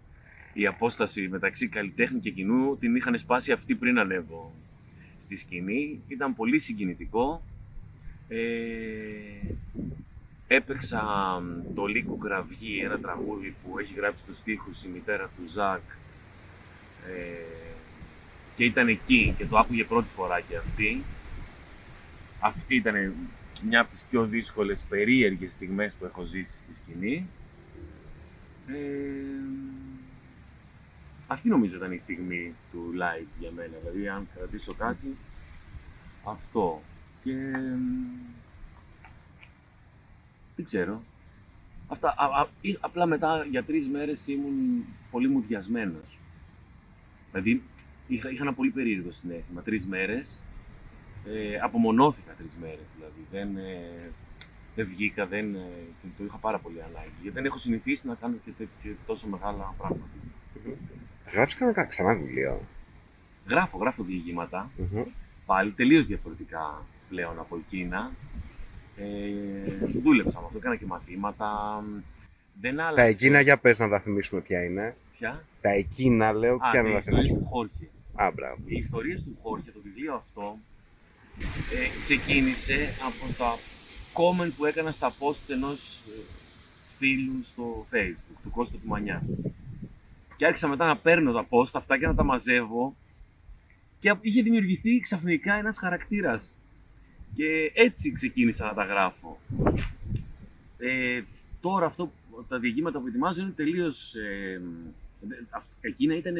η 0.54 0.68
απόσταση 0.68 1.28
μεταξύ 1.28 1.68
καλλιτέχνη 1.68 2.20
και 2.20 2.32
κοινού 2.32 2.78
την 2.78 2.96
είχαν 2.96 3.18
σπάσει 3.18 3.52
αυτοί 3.52 3.76
πριν 3.76 4.00
ανέβω 4.00 4.54
στη 5.20 5.36
σκηνή. 5.36 6.02
Ήταν 6.08 6.36
πολύ 6.36 6.60
συγκινητικό. 6.60 7.42
Ε, 8.28 8.38
έπαιξα 10.48 11.04
το 11.76 11.86
Λύκο 11.86 12.16
Κραυγή, 12.16 12.80
ένα 12.84 13.00
τραγούδι 13.00 13.56
που 13.64 13.80
έχει 13.80 13.94
γράψει 13.94 14.24
τους 14.26 14.38
στίχους 14.38 14.84
η 14.84 14.88
μητέρα 14.88 15.30
του 15.36 15.52
Ζακ 15.52 15.82
ε, 17.08 17.66
και 18.56 18.64
ήταν 18.64 18.88
εκεί 18.88 19.34
και 19.38 19.46
το 19.46 19.58
άκουγε 19.58 19.84
πρώτη 19.84 20.08
φορά 20.16 20.40
και 20.40 20.58
αυτή. 20.58 21.04
Αυτή 22.40 22.76
ήταν 22.76 23.14
μια 23.68 23.80
από 23.80 23.92
τις 23.92 24.06
πιο 24.10 24.26
δύσκολες, 24.26 24.86
περίεργες 24.90 25.52
στιγμές 25.52 25.94
που 25.94 26.06
έχω 26.06 26.24
ζήσει 26.24 26.60
στη 26.60 26.74
σκηνή. 26.76 27.28
Ε, 28.68 28.76
αυτή 31.28 31.50
νομίζω 31.50 31.76
ήταν 31.76 31.92
η 31.92 31.98
στιγμή 31.98 32.56
του 32.72 32.94
live 32.94 33.28
για 33.40 33.52
μένα, 33.52 33.74
δηλαδή 33.82 34.08
αν 34.08 34.28
κρατήσω 34.36 34.74
κάτι, 34.74 35.16
αυτό. 36.24 36.82
Και 37.24 37.34
δεν 40.56 40.66
ξέρω. 40.66 41.02
Αυτά, 41.88 42.16
α, 42.18 42.42
α, 42.42 42.48
απλά 42.80 43.06
μετά 43.06 43.46
για 43.50 43.64
τρεις 43.64 43.88
μέρες 43.88 44.28
ήμουν 44.28 44.86
πολύ 45.12 45.28
μουδιασμένος. 45.28 46.20
Δηλαδή 47.32 47.64
είχα, 48.08 48.30
είχα 48.30 48.42
ένα 48.42 48.54
πολύ 48.54 48.70
περίεργο 48.70 49.12
συνέστημα. 49.12 49.62
Τρεις 49.62 49.86
μέρες, 49.86 50.42
ε, 51.26 51.60
απομονώθηκα 51.60 52.34
τρεις 52.34 52.52
μέρες 52.62 52.86
δηλαδή. 52.96 53.26
Δεν, 53.32 53.58
ε, 53.58 54.12
δεν 54.76 54.88
βγήκα, 54.88 55.26
δεν, 55.26 55.56
ε, 55.56 55.68
το 56.18 56.24
είχα 56.24 56.38
πάρα 56.38 56.58
πολύ 56.60 56.82
ανάγκη. 56.82 57.12
Γιατί 57.22 57.36
δεν 57.38 57.46
έχω 57.46 57.58
συνηθίσει 57.58 58.08
να 58.08 58.16
κάνω 58.16 58.36
και, 58.46 58.52
και 58.84 58.90
τόσο 59.06 59.28
μεγάλα 59.28 59.74
πράγματα. 59.78 60.06
Γράψεις 61.34 61.60
κανένα 61.60 61.84
ξανά 61.86 62.14
βιβλίο. 62.14 62.62
Γράφω, 63.50 63.78
γράφω 63.78 64.04
διηγήματα. 64.04 64.72
Πάλι 65.46 65.72
τελείως 65.72 66.06
διαφορετικά 66.06 66.86
πλέον 67.10 67.40
από 67.40 67.56
εκείνα. 67.56 68.12
Ε, 68.98 69.06
δούλεψα 70.02 70.40
με 70.40 70.46
αυτό, 70.46 70.58
έκανα 70.58 70.76
και 70.76 70.86
μαθήματα. 70.86 71.50
Δεν 72.62 72.80
άλλαξε. 72.80 72.96
Τα 72.96 73.04
εκείνα 73.04 73.40
για 73.42 73.58
πες 73.58 73.80
να 73.80 73.90
τα 73.90 74.00
θυμίσουμε 74.00 74.42
ποια 74.42 74.64
είναι. 74.64 74.96
Ποια; 75.18 75.44
Τα 75.62 75.70
εκείνα 75.70 76.32
λέω 76.34 76.56
Α, 76.56 76.70
ποια 76.72 76.82
ναι, 76.82 76.90
να 76.90 76.90
οι 76.90 76.94
τα 76.94 76.98
ιστορίες 77.00 77.26
θυμίσουμε. 77.28 77.40
του 77.40 77.50
Χόρχε. 77.50 77.88
Α, 78.16 78.32
μπράβο. 78.36 78.62
Οι 78.66 78.78
ιστορίες 78.78 79.24
του 79.24 79.38
Χόρχε, 79.42 79.72
το 79.72 79.80
βιβλίο 79.84 80.14
αυτό, 80.14 80.58
ε, 81.76 82.00
ξεκίνησε 82.02 82.78
από 83.08 83.34
τα 83.38 83.58
comment 84.18 84.52
που 84.58 84.66
έκανα 84.66 84.92
στα 84.92 85.10
post 85.20 85.50
ενός 85.50 85.98
ε, 86.08 86.22
φίλου 86.98 87.44
στο 87.44 87.86
facebook, 87.92 88.40
του 88.44 88.50
Κώστα 88.50 88.78
του 88.78 88.88
Μανιά. 88.88 89.24
Και 90.38 90.46
άρχισα 90.46 90.68
μετά 90.68 90.86
να 90.86 90.98
παίρνω 90.98 91.32
τα 91.32 91.48
post 91.50 91.72
αυτά 91.74 91.98
και 92.00 92.06
να 92.08 92.16
τα 92.16 92.24
μαζεύω 92.24 92.96
και 94.00 94.16
είχε 94.22 94.42
δημιουργηθεί 94.42 95.00
ξαφνικά 95.00 95.54
ένας 95.54 95.78
χαρακτήρας. 95.78 96.54
Και 97.36 97.72
έτσι 97.74 98.12
ξεκίνησα 98.12 98.66
να 98.66 98.74
τα 98.74 98.84
γράφω. 98.84 99.40
Ε, 100.78 101.22
τώρα 101.62 101.86
αυτό, 101.86 102.12
τα 102.48 102.60
διηγήματα 102.60 103.00
που 103.00 103.08
ετοιμάζω 103.08 103.42
είναι 103.42 103.54
τελείως... 103.56 104.16
Ε, 104.16 104.62
αυ- 105.50 105.66
εκείνα 105.82 106.16
ήταν 106.16 106.36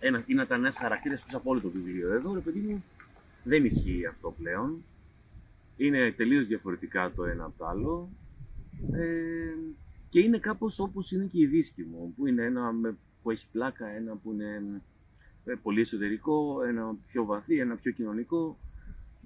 ένα, 0.00 0.24
είναι 0.26 0.42
ήταν 0.42 0.60
ένας 0.60 0.78
χαρακτήρας 0.78 1.22
πίσω 1.22 1.36
από 1.36 1.50
όλο 1.50 1.60
το 1.60 1.68
βιβλίο. 1.68 2.12
Εδώ, 2.12 2.34
ρε 2.34 2.40
παιδί 2.40 2.58
μου, 2.58 2.84
δεν 3.42 3.64
ισχύει 3.64 4.06
αυτό 4.06 4.34
πλέον. 4.38 4.84
Είναι 5.80 6.12
τελείως 6.12 6.46
διαφορετικά 6.46 7.12
το 7.12 7.24
ένα 7.24 7.44
από 7.44 7.58
το 7.58 7.66
άλλο. 7.66 8.08
Ε, 8.92 9.54
και 10.08 10.20
είναι 10.20 10.38
κάπως 10.38 10.78
όπως 10.78 11.12
είναι 11.12 11.24
και 11.24 11.40
η 11.40 11.46
δίσκη 11.46 11.82
μου, 11.82 12.14
που 12.16 12.26
είναι 12.26 12.44
ένα 12.44 12.72
με- 12.72 12.96
που 13.22 13.30
έχει 13.30 13.46
πλάκα, 13.52 13.86
ένα 13.86 14.16
που 14.16 14.32
είναι 14.32 14.82
ε, 15.44 15.54
πολύ 15.62 15.80
εσωτερικό, 15.80 16.62
ένα 16.62 16.94
πιο 17.06 17.24
βαθύ, 17.24 17.58
ένα 17.58 17.76
πιο 17.76 17.92
κοινωνικό, 17.92 18.58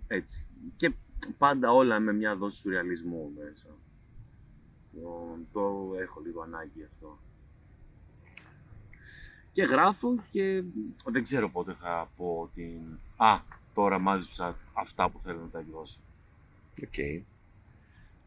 έτσι. 0.07 0.47
Και 0.77 0.93
πάντα 1.39 1.73
όλα 1.73 2.01
με 2.01 2.13
μια 2.13 2.37
δόση 2.37 2.59
σουρεαλισμού 2.61 3.33
μέσα. 3.39 3.69
Το, 4.95 5.37
το 5.53 5.93
έχω 6.01 6.21
λίγο 6.21 6.43
ανάγκη 6.43 6.85
αυτό. 6.85 7.19
Και 9.53 9.63
γράφω 9.63 10.15
και 10.31 10.63
δεν 11.05 11.23
ξέρω 11.23 11.51
πότε 11.51 11.73
θα 11.81 12.11
πω 12.17 12.51
την... 12.55 12.81
Α, 13.17 13.41
τώρα 13.75 13.99
μάζεψα 13.99 14.57
αυτά 14.73 15.11
που 15.11 15.21
θέλω 15.25 15.41
να 15.41 15.49
τα 15.49 15.59
εκδώσω. 15.59 15.99
Οκ. 16.83 16.99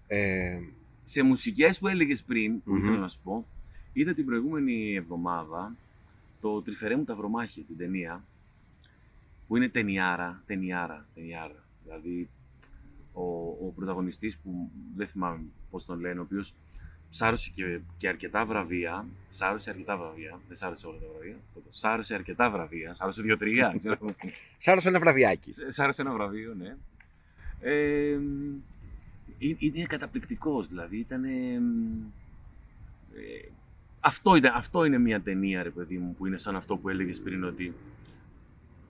Ε, 0.07 0.59
Σε 1.03 1.23
μουσικές 1.23 1.79
που 1.79 1.87
έλεγες 1.87 2.23
πριν, 2.23 2.63
που 2.63 2.71
Μμμ. 2.71 2.77
ήθελα 2.83 2.97
να 2.97 3.07
σου 3.07 3.19
πω, 3.23 3.45
είδα 3.93 4.13
την 4.13 4.25
προηγούμενη 4.25 4.95
εβδομάδα 4.95 5.75
το 6.41 6.61
Τρυφερέ 6.61 6.95
μου 6.95 7.03
Ταυρομάχη, 7.03 7.61
την 7.61 7.77
ταινία, 7.77 8.23
που 9.47 9.57
είναι 9.57 9.69
ταινιάρα, 9.69 10.41
ταινιάρα, 10.45 11.05
ταινιάρα. 11.15 11.63
Δηλαδή, 11.83 12.29
ο, 13.13 13.21
ο 13.47 13.73
πρωταγωνιστής 13.75 14.37
που 14.43 14.69
δεν 14.95 15.07
θυμάμαι 15.07 15.39
πώς 15.71 15.85
τον 15.85 15.99
λένε, 15.99 16.19
ο 16.19 16.23
οποίος 16.23 16.53
σάρωσε 17.09 17.51
και, 17.55 17.79
και 17.97 18.07
αρκετά 18.07 18.45
βραβεία, 18.45 19.05
σάρωσε 19.29 19.69
αρκετά 19.69 19.97
βραβεία, 19.97 20.39
δεν 20.47 20.57
σάρωσε 20.57 20.87
όλα 20.87 20.97
τα 20.99 21.05
βραβεία, 21.13 21.35
σάρωσε 21.69 22.13
αρκετά 22.13 22.49
βραβεία, 22.49 22.93
σάρωσε 22.93 23.21
δύο-τρία, 23.21 23.75
ξέρω. 23.79 23.97
σ' 24.57 24.67
άρεσε 24.67 24.87
ένα 24.89 24.99
βραδιάκι. 24.99 25.51
Σ' 25.67 25.79
άρεσε 25.79 26.01
ένα 26.01 26.11
βραβείο, 26.13 26.53
ναι. 26.53 26.75
Ε, 27.61 28.11
ε, 29.39 29.55
είναι 29.59 29.85
καταπληκτικός, 29.85 30.67
δηλαδή 30.67 30.97
ήταν... 30.97 31.23
ε, 31.23 31.61
αυτό, 33.99 34.35
ήταν, 34.35 34.55
αυτό 34.55 34.85
είναι 34.85 34.97
μια 34.97 35.21
ταινία, 35.21 35.63
ρε 35.63 35.69
παιδί 35.69 35.97
μου, 35.97 36.15
που 36.17 36.25
είναι 36.25 36.37
σαν 36.37 36.55
αυτό 36.55 36.77
που 36.77 36.89
έλεγες 36.89 37.19
πριν, 37.19 37.43
ότι 37.43 37.73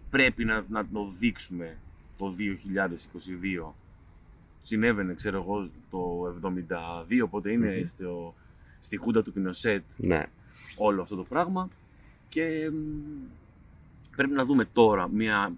πρέπει 0.10 0.46
να, 0.46 0.66
να 0.70 0.88
το 0.88 1.14
δείξουμε 1.20 1.78
το 2.18 2.36
2022. 3.70 3.72
Συνέβαινε, 4.62 5.14
ξέρω 5.14 5.38
εγώ, 5.42 5.70
το 5.90 6.36
72, 6.42 7.22
οπότε 7.24 7.52
είναι 7.52 7.80
Μμμ. 7.80 7.88
στο, 7.88 8.34
στη 8.80 8.98
χούντα 8.98 9.24
του 9.24 9.34
Πινοσέτ 9.34 9.84
Ναι. 9.98 10.26
όλο 10.78 11.02
αυτό 11.02 11.16
το 11.16 11.24
πράγμα 11.24 11.70
και 12.30 12.70
μ, 12.74 12.76
πρέπει 14.16 14.34
να 14.34 14.46
δούμε 14.46 14.66
τώρα 14.66 15.08
μια 15.10 15.54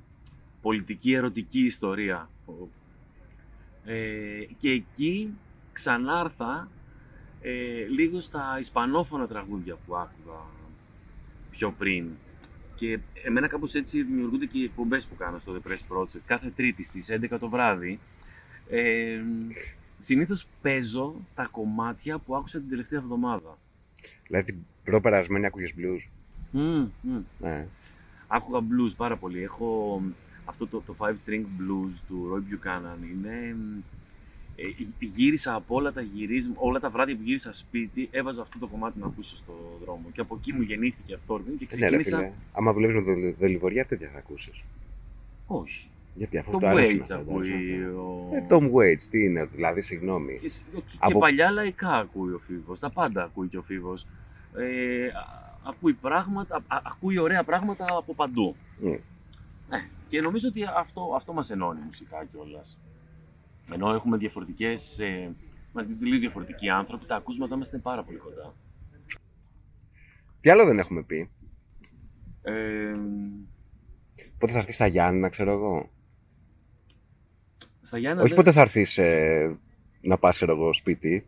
πολιτική 0.62 1.14
ερωτική 1.14 1.66
ιστορία. 1.66 2.30
Ε, 3.92 4.46
και 4.58 4.70
εκεί 4.70 5.34
ξανάρθα 5.74 6.68
ε, 7.42 7.86
λίγο 7.90 8.20
στα 8.20 8.58
ισπανόφωνα 8.60 9.28
τραγούδια 9.28 9.78
που 9.86 9.96
άκουγα 9.96 10.40
πιο 11.52 11.72
πριν. 11.78 12.10
Και 12.76 13.00
εμένα 13.24 13.48
κάπως 13.48 13.74
έτσι 13.74 14.04
δημιουργούνται 14.04 14.46
και 14.46 14.58
οι 14.58 14.64
εκπομπές 14.64 15.06
που 15.06 15.16
κάνω 15.16 15.40
στο 15.40 15.54
The 15.56 15.68
Press 15.68 15.98
Project. 15.98 16.22
Κάθε 16.26 16.52
Τρίτη 16.56 16.84
στις 16.84 17.08
11 17.12 17.38
το 17.40 17.50
βράδυ 17.50 18.00
ε, 18.70 19.22
συνήθως 20.00 20.46
παίζω 20.62 21.16
τα 21.36 21.48
κομμάτια 21.52 22.18
που 22.18 22.36
άκουσα 22.36 22.60
την 22.60 22.70
τελευταία 22.70 23.00
εβδομάδα. 23.00 23.58
Δηλαδή 24.28 24.46
την 24.46 24.58
προπερασμένη 24.84 25.46
άκουγες 25.46 25.74
blues. 25.78 26.10
Μμμ, 26.52 26.90
μμμ. 27.02 27.24
Ναι. 27.40 27.68
Άκουγα 28.28 28.60
blues 28.60 28.94
πάρα 28.98 29.18
πολύ. 29.18 29.44
Έχω 29.44 30.02
αυτό 30.50 30.68
το, 30.68 30.82
το 30.86 30.96
5 31.00 31.04
string 31.06 31.44
blues 31.60 31.94
του 32.08 32.30
Roy 32.34 32.54
Buchanan. 32.54 32.98
Είναι, 33.14 33.56
ε, 34.56 34.64
γύρισα 35.16 35.54
από 35.56 35.76
όλα 35.76 35.92
τα 35.92 36.02
γυρίσματα, 36.02 36.60
όλα 36.64 36.80
τα 36.80 36.90
βράδια 36.90 37.16
που 37.16 37.22
γύρισα 37.24 37.54
σπίτι, 37.54 38.08
έβαζα 38.12 38.42
αυτό 38.42 38.60
το 38.60 38.68
κομμάτι 38.68 39.00
να 39.00 39.06
ακούσω 39.06 39.38
στο 39.38 39.54
δρόμο. 39.84 40.04
Και 40.14 40.22
από 40.22 40.36
εκεί 40.40 40.54
μου 40.54 40.62
γεννήθηκε 40.62 41.14
αυτό 41.14 41.38
ρε 41.38 41.44
παιδί 41.44 41.58
μου, 41.60 41.68
και 41.68 41.76
Ναι, 41.80 41.90
ρε 41.90 41.98
ξεκίνησα. 41.98 42.18
φίλε. 42.18 42.32
Άμα 42.54 42.74
δουλεύεις 42.74 42.96
με 42.96 43.02
το 43.02 43.12
δελιβοριά, 43.40 43.86
τέτοια 43.86 44.10
θα 44.14 44.18
ακούσεις. 44.18 44.64
Όχι. 45.48 45.88
Γιατί 46.16 46.38
αφού 46.38 46.52
Tom 46.58 46.60
το 46.60 46.68
αρέσουν 46.68 46.98
Waits 46.98 47.02
αυτά, 47.02 47.16
ακούει. 47.16 47.50
τα 47.50 48.00
Ο... 48.02 48.30
Ε, 48.36 48.46
Tom 48.50 48.72
Waits, 48.72 49.02
τι 49.12 49.24
είναι, 49.24 49.46
δηλαδή, 49.46 49.82
συγγνώμη. 49.82 50.38
Και, 50.42 50.50
σ- 50.50 50.62
και 50.74 50.82
Από- 51.00 51.20
παλιά 51.20 51.52
λαϊκά 51.52 51.90
ακούει 51.98 52.32
ο 52.34 52.40
Φίβος, 52.48 52.80
τα 52.80 52.90
πάντα 52.90 53.24
ακούει 53.24 53.48
και 53.48 53.58
ο 53.58 53.62
Φίβος. 53.62 54.08
Ε, 54.58 55.06
α- 55.08 55.58
ακούει 55.70 55.94
πράγματα, 55.94 56.56
α- 56.56 56.76
α- 56.76 56.82
ακούει 56.86 57.18
ωραία 57.18 57.44
πράγματα 57.44 57.86
από 57.98 58.14
παντού. 58.14 58.56
Μμ. 58.80 58.88
Ε, 58.88 59.00
και 60.10 60.22
νομίζω 60.22 60.48
ότι 60.48 60.62
αυτό, 60.78 61.14
αυτό 61.16 61.34
μας 61.34 61.50
ενώνει 61.52 61.80
μουσικά 61.82 62.26
κιόλας. 62.26 62.80
Ενώ 63.72 63.94
έχουμε 63.94 64.18
διαφορετικές, 64.18 65.00
ε, 65.00 65.36
είμαστε 65.74 65.94
τελείως 65.94 66.20
διαφορετικοί 66.20 66.70
άνθρωποι, 66.70 67.06
τα 67.06 67.16
ακούσματά 67.16 67.56
μας 67.56 67.72
είναι 67.72 67.82
πάρα 67.82 68.04
πολύ 68.04 68.18
κοντά. 68.18 68.54
Τι 70.42 70.50
άλλο 70.50 70.66
δεν 70.66 70.80
έχουμε 70.80 71.04
πει; 71.04 71.30
Ε, 72.42 72.96
Πότε 74.38 74.52
θα 74.52 74.58
έρθει 74.58 74.72
στα 74.74 74.88
Γιάννα, 74.88 75.30
ξέρω 75.30 75.52
εγώ; 75.52 75.90
στα 77.82 77.98
Γιάννα 77.98 78.22
Όχι 78.22 78.28
δεν- 78.34 78.38
πότε 78.38 78.52
θα 78.52 78.62
έρθεις 78.62 78.98
ε, 78.98 79.58
να 80.02 80.18
πας, 80.18 80.36
ξέρω 80.36 80.52
εγώ, 80.52 80.74
σπίτι. 80.74 81.26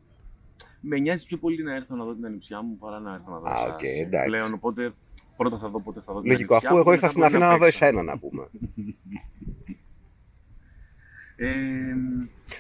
με 0.82 1.00
νοιάζει 1.00 1.26
πιο 1.26 1.38
πολύ 1.38 1.63
να 1.63 1.76
έρθω 1.76 1.96
να 1.96 2.04
δω 2.06 2.13
την 2.15 2.26
ανιψιά 2.26 2.62
μου 2.62 2.78
παρά 2.78 3.00
να 3.00 3.12
έρθω 3.12 3.32
να 3.32 3.39
δω 3.39 3.48
Α, 3.50 3.54
εσάς. 3.54 3.72
οκ, 3.74 3.84
εντάξει. 3.84 4.30
Πλέον, 4.30 4.54
οπότε 4.54 4.94
πρώτα 5.49 5.58
θα 5.58 5.69
δω 5.69 5.80
πότε 5.82 6.01
θα 6.06 6.13
δω 6.13 6.21
την 6.21 6.32
Λογικό, 6.32 6.54
ανιψιά 6.54 6.69
αφού 6.69 6.77
μου 6.77 6.84
εγώ 6.84 6.89
και 6.89 7.06
ήρθα 7.06 7.06
θα 7.08 7.12
στην 7.12 7.21
μπορεί 7.21 7.34
Αθήνα 7.34 7.49
να 7.51 7.58
δω 7.58 7.63
παίξω. 7.65 7.86
εσένα, 7.86 8.04
να 8.04 8.17
πούμε. 8.17 8.43
Ε, 11.36 11.95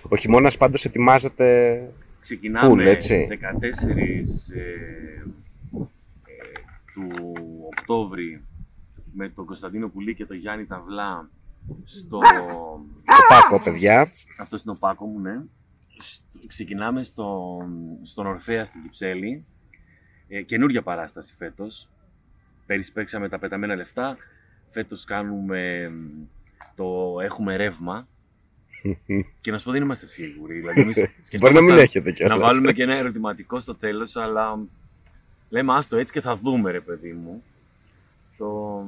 Ο 0.09 0.15
χειμώνας 0.15 0.57
πάντως 0.57 0.85
ετοιμάζεται. 0.85 1.89
ξεκινάμε 2.19 2.83
Full, 2.83 2.87
έτσι. 2.87 3.27
14 3.31 3.87
ε, 3.87 4.19
ε, 4.59 5.23
του 6.93 7.33
Οκτώβρη 7.77 8.41
με 9.13 9.29
τον 9.29 9.45
Κωνσταντίνο 9.45 9.89
Πουλή 9.89 10.15
και 10.15 10.25
τον 10.25 10.37
Γιάννη 10.37 10.65
Ταβλά 10.65 11.29
στο... 11.83 12.19
Το 12.19 13.23
πάκο, 13.29 13.61
παιδιά. 13.63 14.01
Αυτό 14.39 14.57
είναι 14.63 14.71
ο 14.75 14.77
Πάκο 14.79 15.05
μου, 15.05 15.19
ναι. 15.19 15.41
Σ- 15.97 16.23
Ξεκινάμε 16.47 17.03
στο, 17.03 17.57
στον 18.01 18.25
Ορφέα 18.25 18.65
στην 18.65 18.81
Κυψέλη. 18.81 19.45
Ε, 20.27 20.41
καινούρια 20.41 20.81
παράσταση 20.81 21.33
φέτος. 21.37 21.89
Πέρυσι 22.71 22.91
παίξαμε 22.91 23.29
τα 23.29 23.39
πεταμένα 23.39 23.75
λεφτά. 23.75 24.17
Φέτος 24.69 25.05
κάνουμε 25.05 25.89
μ, 25.89 26.23
το 26.75 27.17
έχουμε 27.23 27.55
ρεύμα. 27.55 28.07
και 29.41 29.51
να 29.51 29.57
σου 29.57 29.65
πω 29.65 29.71
δεν 29.71 29.81
είμαστε 29.81 30.07
σίγουροι. 30.07 30.53
Δηλαδή, 30.53 30.81
εμείς 30.81 30.95
Μπορεί 30.97 31.53
να 31.53 31.61
μην 31.61 31.69
σκεφτόμασταν 31.69 31.77
έχετε 31.77 32.11
κιόλας. 32.11 32.37
να 32.37 32.45
βάλουμε 32.45 32.73
και 32.73 32.83
ένα 32.83 32.95
ερωτηματικό 32.95 33.59
στο 33.59 33.75
τέλος, 33.75 34.15
αλλά 34.15 34.59
λέμε 35.49 35.73
άστο 35.73 35.97
έτσι 35.97 36.13
και 36.13 36.21
θα 36.21 36.35
δούμε 36.37 36.71
ρε 36.71 36.79
παιδί 36.79 37.11
μου. 37.11 37.43
Το... 38.37 38.83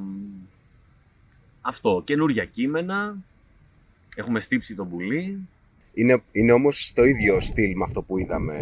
Αυτό, 1.61 2.01
καινούρια 2.05 2.45
κείμενα. 2.45 3.15
Έχουμε 4.15 4.39
στύψει 4.39 4.75
τον 4.75 4.89
πουλί. 4.89 5.47
Είναι, 5.93 6.21
είναι 6.31 6.51
όμως 6.51 6.87
στο 6.87 7.03
ίδιο 7.03 7.39
στυλ 7.39 7.75
με 7.75 7.83
αυτό 7.83 8.01
που 8.01 8.17
είδαμε 8.17 8.55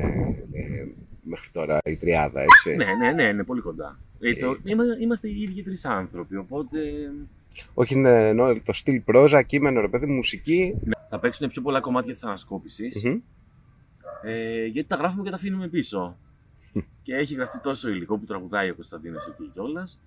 ε, 0.54 0.86
μέχρι 1.24 1.50
τώρα 1.52 1.80
η 1.84 1.96
τριάδα, 1.96 2.42
έτσι. 2.42 2.76
Ναι, 2.76 2.86
ναι, 2.86 3.12
ναι, 3.12 3.24
είναι 3.24 3.44
πολύ 3.44 3.62
κοντά. 3.62 4.00
Ε, 4.22 4.36
το, 4.36 4.58
είμα- 4.64 4.84
είμαστε 5.00 5.28
οι 5.28 5.42
ίδιοι 5.42 5.64
τρεις 5.64 5.86
άνθρωποι, 5.86 6.36
οπότε 6.36 6.80
Όχι, 7.74 7.94
είναι 7.94 8.28
εννοώ 8.30 8.62
το 8.62 8.74
στυλ 8.74 9.02
πρόζα, 9.02 9.42
κείμενο, 9.42 9.82
ρε 9.82 9.88
παιδί, 9.88 10.06
μουσική. 10.06 10.74
θα 11.10 11.20
παίξουν 11.20 11.50
πιο 11.50 11.62
πολλά 11.62 11.80
κομμάτια 11.80 12.14
της 12.14 12.24
ανασκόπησης. 12.24 13.04
Μμμ. 13.04 13.20
Ε, 14.24 14.66
γιατί 14.66 14.88
τα 14.90 14.96
γράφουμε 14.96 15.24
και 15.24 15.30
τα 15.30 15.36
αφήνουμε 15.36 15.68
πίσω. 15.68 16.18
και 17.04 17.16
έχει 17.16 17.36
γραφτεί 17.36 17.60
τόσο 17.60 17.90
υλικό 17.90 18.18
που 18.18 18.26
τραγουδάει 18.26 18.70
ο 18.70 18.76
Κωνσταντίνος 18.76 19.28
εκεί 19.28 19.50
κιόλας. 19.54 20.02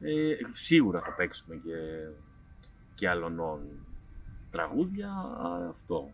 Ε, 0.00 0.10
σίγουρα 0.52 1.00
θα 1.00 1.12
παίξουμε 1.14 1.54
και, 1.64 1.72
και 2.94 3.08
άλλων 3.08 3.40
τραγούδια. 4.50 5.08
α, 5.08 5.68
Αυτό. 5.68 6.10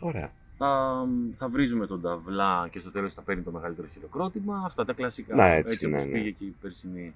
Ωραία. 0.00 0.32
Θα, 0.66 1.06
θα 1.36 1.48
βρίζουμε 1.48 1.86
τον 1.86 2.00
ταυλά 2.00 2.68
και 2.70 2.78
στο 2.78 2.90
τέλος 2.90 3.14
θα 3.14 3.22
παίρνει 3.22 3.42
το 3.42 3.50
μεγαλύτερο 3.50 3.88
χειροκρότημα. 3.92 4.62
Αυτά 4.64 4.84
τα 4.84 4.92
κλασικά. 4.92 5.34
Να, 5.34 5.46
έτσι, 5.46 5.88
ναι, 5.88 5.96
όπως 5.96 6.06
ναι. 6.08 6.12
πήγε 6.12 6.30
και 6.30 6.44
η 6.44 6.54
περσινή. 6.60 7.14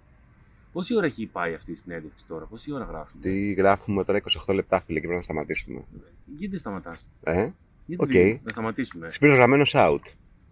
Πόση 0.72 0.96
ώρα 0.96 1.06
έχει 1.06 1.26
πάει 1.26 1.54
αυτή 1.54 1.70
η 1.72 1.74
συνέντευξη 1.74 2.26
τώρα, 2.26 2.44
πόση 2.44 2.72
ώρα 2.72 2.84
γράφουμε; 2.84 3.22
Τι 3.22 3.52
γράφουμε 3.52 4.04
τώρα 4.04 4.20
28 4.46 4.54
λεπτά, 4.54 4.80
φίλε, 4.80 4.94
και 5.00 5.04
πρέπει 5.06 5.18
να 5.18 5.24
σταματήσουμε. 5.24 5.80
Γιατί 6.26 6.46
δεν 6.46 6.58
σταματάς; 6.58 7.08
Ε; 7.22 7.48
Γιατί 7.86 8.04
Οκ. 8.04 8.10
δεν- 8.12 8.40
να 8.44 8.50
σταματήσουμε; 8.52 9.10
Σπύρος 9.10 9.34
Γραμμένος 9.34 9.72
out. 9.76 10.00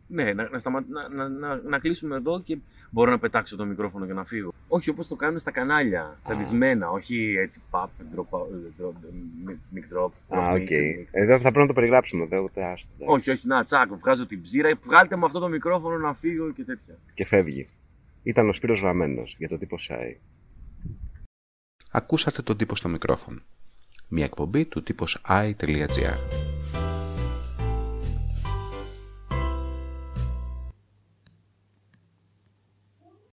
Ναι, 0.06 0.32
να, 0.32 0.48
να, 0.48 0.58
σταμα... 0.58 0.84
να, 0.88 1.08
να, 1.08 1.28
να, 1.28 1.60
να 1.64 1.78
κλείσουμε 1.78 2.16
εδώ 2.16 2.40
και 2.40 2.58
μπορώ 2.90 3.10
να 3.10 3.18
πετάξω 3.18 3.56
το 3.56 3.64
μικρόφωνο 3.64 4.06
και 4.06 4.12
να 4.12 4.24
φύγω. 4.24 4.52
Όχι 4.68 4.90
όπως 4.90 5.08
το 5.08 5.16
κάνουν 5.16 5.38
στα 5.38 5.50
κανάλια, 5.50 6.18
τσαντισμένα, 6.22 6.90
όχι 6.90 7.34
έτσι 7.38 7.60
pop, 7.70 7.84
drop, 7.84 8.38
drop, 8.78 8.92
mic 9.74 9.96
drop. 9.96 10.10
Α, 10.38 10.52
drop 10.52 10.54
OK. 10.54 10.56
mic, 10.56 10.70
mic. 10.70 11.06
Εδώ 11.10 11.32
θα 11.32 11.40
πρέπει 11.40 11.58
να 11.58 11.66
το 11.66 11.72
περιγράψουμε. 11.72 12.22
Εδώ, 12.24 12.40
ούτε 12.40 12.64
άστο, 12.64 12.92
εντάξει. 12.98 13.14
Όχι, 13.14 13.30
όχι, 13.30 13.46
να 13.46 13.64
τσακ, 13.64 13.94
βγάζω 13.94 14.26
την 14.26 14.42
ψείρα, 14.42 14.78
βγάλτε 14.84 15.16
μου 15.16 15.24
αυτό 15.24 15.38
το 15.38 15.48
μικρόφωνο 15.48 15.98
να 15.98 16.14
φύγω 16.14 16.52
και 16.52 16.64
τέτοια. 16.64 16.98
Και 17.14 17.24
φεύγει. 17.24 17.66
Ήταν 18.22 18.48
ο 18.48 18.52
Σπύρος 18.52 18.80
Γραμμένος 18.80 19.36
για 19.38 19.48
το 19.48 19.58
τύπο 19.58 19.78
ΣΑΙ. 19.78 20.16
Ακούσατε 21.90 22.42
τον 22.42 22.56
τύπο 22.56 22.76
στο 22.76 22.88
μικρόφωνο. 22.88 23.40
Μια 24.08 24.24
εκπομπή 24.24 24.64
του 24.64 24.82
τύπος 24.82 25.22
i.gr. 25.28 26.53